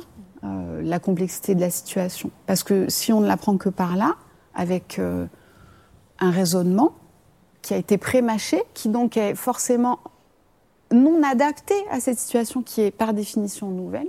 la 0.82 0.98
complexité 0.98 1.54
de 1.54 1.60
la 1.62 1.70
situation. 1.70 2.30
Parce 2.46 2.62
que 2.62 2.90
si 2.90 3.14
on 3.14 3.20
ne 3.20 3.26
la 3.26 3.38
prend 3.38 3.56
que 3.56 3.70
par 3.70 3.96
là, 3.96 4.16
avec 4.54 5.00
un 5.00 6.30
raisonnement 6.30 6.92
qui 7.62 7.72
a 7.72 7.78
été 7.78 7.96
prémâché, 7.96 8.62
qui 8.74 8.90
donc 8.90 9.16
est 9.16 9.34
forcément 9.34 10.00
non 10.94 11.22
adapté 11.22 11.74
à 11.90 12.00
cette 12.00 12.18
situation 12.18 12.62
qui 12.62 12.80
est 12.80 12.90
par 12.90 13.14
définition 13.14 13.68
nouvelle, 13.68 14.08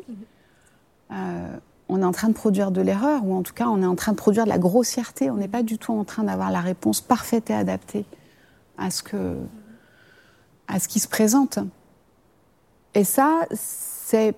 euh, 1.12 1.58
on 1.88 2.02
est 2.02 2.06
en 2.06 2.12
train 2.12 2.30
de 2.30 2.34
produire 2.34 2.72
de 2.72 2.82
l'erreur, 2.82 3.26
ou 3.26 3.36
en 3.36 3.44
tout 3.44 3.54
cas 3.54 3.68
on 3.68 3.82
est 3.82 3.86
en 3.86 3.96
train 3.96 4.12
de 4.12 4.18
produire 4.18 4.46
de 4.46 4.50
la 4.50 4.58
grossièreté. 4.58 5.30
On 5.30 5.36
n'est 5.36 5.48
pas 5.48 5.64
du 5.64 5.78
tout 5.78 5.94
en 5.94 6.04
train 6.04 6.24
d'avoir 6.24 6.52
la 6.52 6.62
réponse 6.62 7.02
parfaite 7.02 7.50
et 7.50 7.54
adaptée 7.54 8.06
à 8.78 8.90
ce, 8.90 9.04
que, 9.04 9.38
à 10.68 10.80
ce 10.80 10.88
qui 10.88 11.00
se 11.00 11.08
présente. 11.08 11.60
Et 12.96 13.04
ça, 13.04 13.46
c'est 13.54 14.36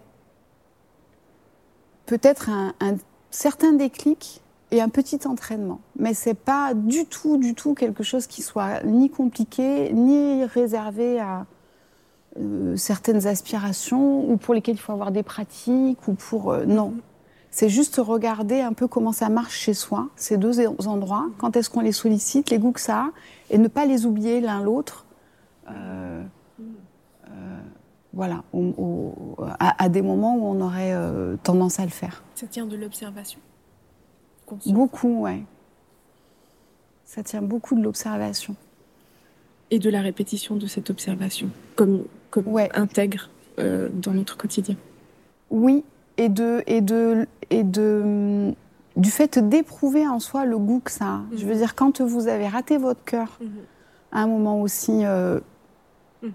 peut-être 2.05 2.49
un, 2.49 2.73
certain 3.29 3.73
déclic 3.73 4.41
et 4.71 4.81
un 4.81 4.89
petit 4.89 5.19
entraînement. 5.25 5.79
Mais 5.97 6.13
c'est 6.13 6.33
pas 6.33 6.73
du 6.73 7.05
tout, 7.05 7.37
du 7.37 7.53
tout 7.53 7.75
quelque 7.75 8.03
chose 8.03 8.27
qui 8.27 8.41
soit 8.41 8.83
ni 8.83 9.09
compliqué, 9.09 9.93
ni 9.93 10.43
réservé 10.45 11.19
à 11.19 11.45
certaines 12.75 13.27
aspirations 13.27 14.29
ou 14.29 14.37
pour 14.37 14.53
lesquelles 14.53 14.75
il 14.75 14.81
faut 14.81 14.93
avoir 14.93 15.11
des 15.11 15.23
pratiques 15.23 16.07
ou 16.07 16.13
pour 16.13 16.51
euh, 16.51 16.65
non. 16.65 16.93
C'est 17.49 17.69
juste 17.69 17.95
regarder 17.97 18.61
un 18.61 18.73
peu 18.73 18.87
comment 18.87 19.11
ça 19.11 19.29
marche 19.29 19.57
chez 19.57 19.73
soi, 19.73 20.09
ces 20.15 20.37
deux 20.37 20.67
endroits, 20.87 21.27
quand 21.37 21.55
est-ce 21.55 21.69
qu'on 21.69 21.79
les 21.81 21.91
sollicite, 21.91 22.49
les 22.49 22.59
goûts 22.59 22.73
que 22.73 22.81
ça 22.81 23.05
a, 23.05 23.09
et 23.49 23.57
ne 23.57 23.67
pas 23.67 23.85
les 23.85 24.05
oublier 24.05 24.41
l'un 24.41 24.61
l'autre. 24.61 25.05
Euh, 25.69 26.23
voilà, 28.13 28.43
à, 29.59 29.89
des 29.89 30.01
moments 30.01 30.35
où 30.37 30.45
on 30.45 30.59
aurait 30.61 30.95
tendance 31.43 31.79
à 31.79 31.83
le 31.83 31.91
faire. 31.91 32.23
Ça 32.35 32.47
tient 32.47 32.65
de 32.65 32.75
l'observation 32.75 33.39
Beaucoup, 34.65 35.21
ouais. 35.21 35.43
Ça 37.05 37.23
tient 37.23 37.41
beaucoup 37.41 37.75
de 37.75 37.81
l'observation. 37.81 38.55
Et 39.69 39.79
de 39.79 39.89
la 39.89 40.01
répétition 40.01 40.55
de 40.55 40.65
cette 40.65 40.89
observation, 40.89 41.49
comme, 41.75 42.05
comme 42.29 42.47
ouais. 42.47 42.69
intègre 42.73 43.29
euh, 43.59 43.89
dans 43.91 44.11
notre 44.11 44.37
quotidien. 44.37 44.75
Oui, 45.49 45.83
et 46.17 46.29
de 46.29 46.63
et 46.67 46.81
de 46.81 47.27
et 47.49 47.63
de 47.63 48.53
du 48.95 49.11
fait 49.11 49.37
d'éprouver 49.37 50.07
en 50.07 50.19
soi 50.19 50.45
le 50.45 50.57
goût 50.57 50.81
que 50.83 50.91
ça 50.91 51.05
a. 51.05 51.21
Je 51.31 51.45
veux 51.45 51.53
mhm. 51.53 51.59
dire, 51.59 51.75
quand 51.75 52.01
vous 52.01 52.27
avez 52.27 52.47
raté 52.47 52.77
votre 52.77 53.03
cœur 53.03 53.37
mhm. 53.39 53.49
à 54.11 54.21
un 54.21 54.27
moment 54.27 54.61
aussi 54.61 55.05
euh, 55.05 55.39
mhm. 56.23 56.31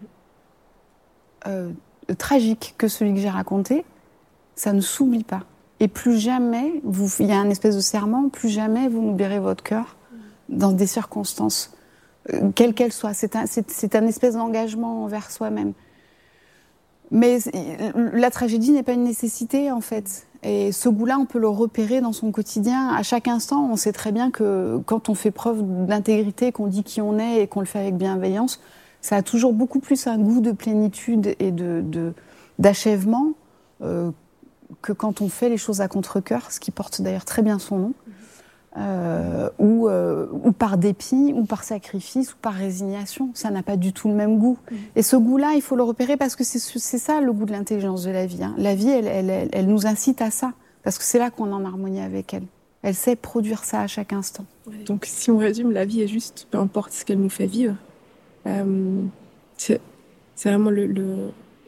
euh, 1.49 1.71
tragique 2.19 2.75
que 2.79 2.87
celui 2.87 3.15
que 3.15 3.21
j'ai 3.21 3.31
raconté, 3.31 3.85
ça 4.55 4.73
ne 4.73 4.81
s'oublie 4.81 5.25
pas. 5.25 5.43
Et 5.81 5.89
plus 5.89 6.19
jamais, 6.19 6.81
il 7.19 7.27
y 7.27 7.33
a 7.33 7.39
un 7.39 7.51
espèce 7.51 7.75
de 7.75 7.81
serment, 7.81 8.29
plus 8.29 8.49
jamais 8.49 8.89
vous 8.89 9.03
n'oublierez 9.03 9.41
votre 9.41 9.65
cœur 9.65 9.97
dans 10.49 10.71
des 10.71 10.87
circonstances, 10.87 11.77
euh, 12.33 12.51
quelles 12.55 12.75
qu'elles 12.75 12.93
soient. 12.93 13.15
C'est 13.15 13.37
un, 13.37 13.45
c'est, 13.47 13.95
un 13.95 14.07
espèce 14.07 14.35
d'engagement 14.35 15.05
envers 15.05 15.31
soi-même. 15.31 15.73
Mais 17.11 17.39
la 17.95 18.31
tragédie 18.31 18.73
n'est 18.73 18.83
pas 18.83 18.93
une 18.93 19.05
nécessité, 19.05 19.71
en 19.71 19.83
fait. 19.83 20.27
Et 20.43 20.73
ce 20.73 20.89
goût-là, 20.89 21.19
on 21.19 21.27
peut 21.27 21.39
le 21.39 21.49
repérer 21.49 22.01
dans 22.01 22.13
son 22.13 22.33
quotidien. 22.33 22.89
À 22.89 23.03
chaque 23.03 23.29
instant, 23.29 23.69
on 23.71 23.77
sait 23.77 23.93
très 23.93 24.13
bien 24.13 24.31
que 24.31 24.81
quand 24.87 25.09
on 25.09 25.15
fait 25.15 25.31
preuve 25.31 25.63
d'intégrité, 25.87 26.53
qu'on 26.53 26.67
dit 26.67 26.83
qui 26.83 27.01
on 27.01 27.19
est 27.19 27.43
et 27.43 27.47
qu'on 27.47 27.61
le 27.61 27.67
fait 27.67 27.81
avec 27.81 27.97
bienveillance, 27.97 28.61
ça 29.03 29.17
a 29.17 29.23
toujours 29.23 29.53
beaucoup 29.53 29.79
plus 29.79 30.07
un 30.07 30.19
goût 30.19 30.41
de 30.41 30.53
plénitude 30.53 31.35
et 31.39 31.51
de, 31.51 32.15
d'achèvement 32.59 33.33
euh, 33.83 34.11
que 34.81 34.93
quand 34.93 35.21
on 35.21 35.29
fait 35.29 35.49
les 35.49 35.59
choses 35.59 35.81
à 35.81 35.89
contre-coeur, 35.89 36.51
ce 36.51 36.61
qui 36.61 36.71
porte 36.71 37.03
d'ailleurs 37.03 37.25
très 37.25 37.43
bien 37.43 37.59
son 37.59 37.79
nom, 37.79 37.93
euh, 38.79 39.51
ou, 39.59 39.87
euh, 39.89 40.27
ou, 40.33 40.53
par 40.53 40.79
dépit, 40.79 41.35
ou 41.35 41.45
par 41.45 41.63
sacrifice, 41.63 42.33
ou 42.33 42.37
par 42.41 42.55
résignation. 42.55 43.31
Ça 43.35 43.51
n'a 43.51 43.63
pas 43.63 43.77
du 43.77 43.93
tout 43.93 44.09
le 44.09 44.15
même 44.15 44.39
goût. 44.39 44.57
Mm-hmm. 44.71 44.77
Et 44.97 45.03
ce 45.03 45.17
goût-là, 45.17 45.53
il 45.55 45.63
faut 45.63 45.77
le 45.77 45.83
repérer 45.83 46.17
parce 46.17 46.37
que 46.37 46.45
c'est 46.45 46.59
ça 46.59 47.21
le 47.21 47.33
goût 47.33 47.45
de 47.45 47.53
l'intelligence 47.53 48.05
de 48.05 48.11
la 48.11 48.25
vie. 48.25 48.43
Hein. 48.43 48.55
La 48.57 48.75
vie, 48.75 48.89
elle, 48.89 49.07
elle, 49.07 49.49
elle, 49.53 49.67
nous 49.67 49.87
incite 49.87 50.23
à 50.23 50.31
ça, 50.31 50.53
parce 50.85 50.97
que 50.97 51.05
c'est 51.05 51.19
là 51.19 51.31
qu'on 51.31 51.49
est 51.49 51.55
en 51.55 51.65
harmonie 51.67 52.01
avec 52.01 52.33
elle. 52.33 52.45
Elle 52.83 52.95
sait 52.95 53.15
produire 53.15 53.63
ça 53.63 53.81
à 53.83 53.87
chaque 53.87 54.13
instant. 54.13 54.45
Donc 54.87 55.05
si 55.07 55.31
on 55.31 55.39
résume, 55.39 55.71
la 55.71 55.85
vie 55.85 56.01
est 56.01 56.09
juste, 56.09 56.49
peu 56.51 56.59
importe 56.59 56.93
ce 56.93 57.05
qu'elle 57.05 57.21
nous 57.21 57.29
fait 57.29 57.47
vivre. 57.47 57.77
Euh, 58.47 59.03
c'est 59.57 59.81
vraiment 60.45 60.71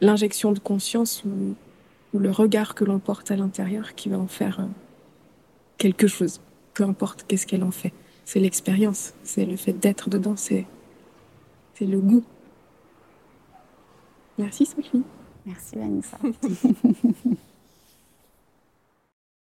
l'injection 0.01 0.49
le, 0.49 0.55
de 0.55 0.59
conscience 0.59 1.23
ou 1.23 2.19
le 2.19 2.31
regard 2.31 2.75
que 2.75 2.83
l'on 2.83 2.99
porte 2.99 3.31
à 3.31 3.35
l'intérieur 3.35 3.95
qui 3.95 4.09
va 4.09 4.17
en 4.17 4.27
faire 4.27 4.67
quelque 5.77 6.07
chose, 6.07 6.41
peu 6.75 6.83
importe 6.83 7.25
qu'est-ce 7.27 7.47
qu'elle 7.47 7.63
en 7.63 7.71
fait. 7.71 7.93
C'est 8.25 8.39
l'expérience, 8.39 9.13
c'est 9.23 9.45
le 9.45 9.55
fait 9.55 9.73
d'être 9.73 10.09
dedans, 10.09 10.35
c'est 10.35 10.67
le 11.81 11.99
goût. 11.99 12.23
Merci 14.37 14.65
Sophie. 14.65 15.03
Merci 15.45 15.75
Vanessa. 15.75 16.17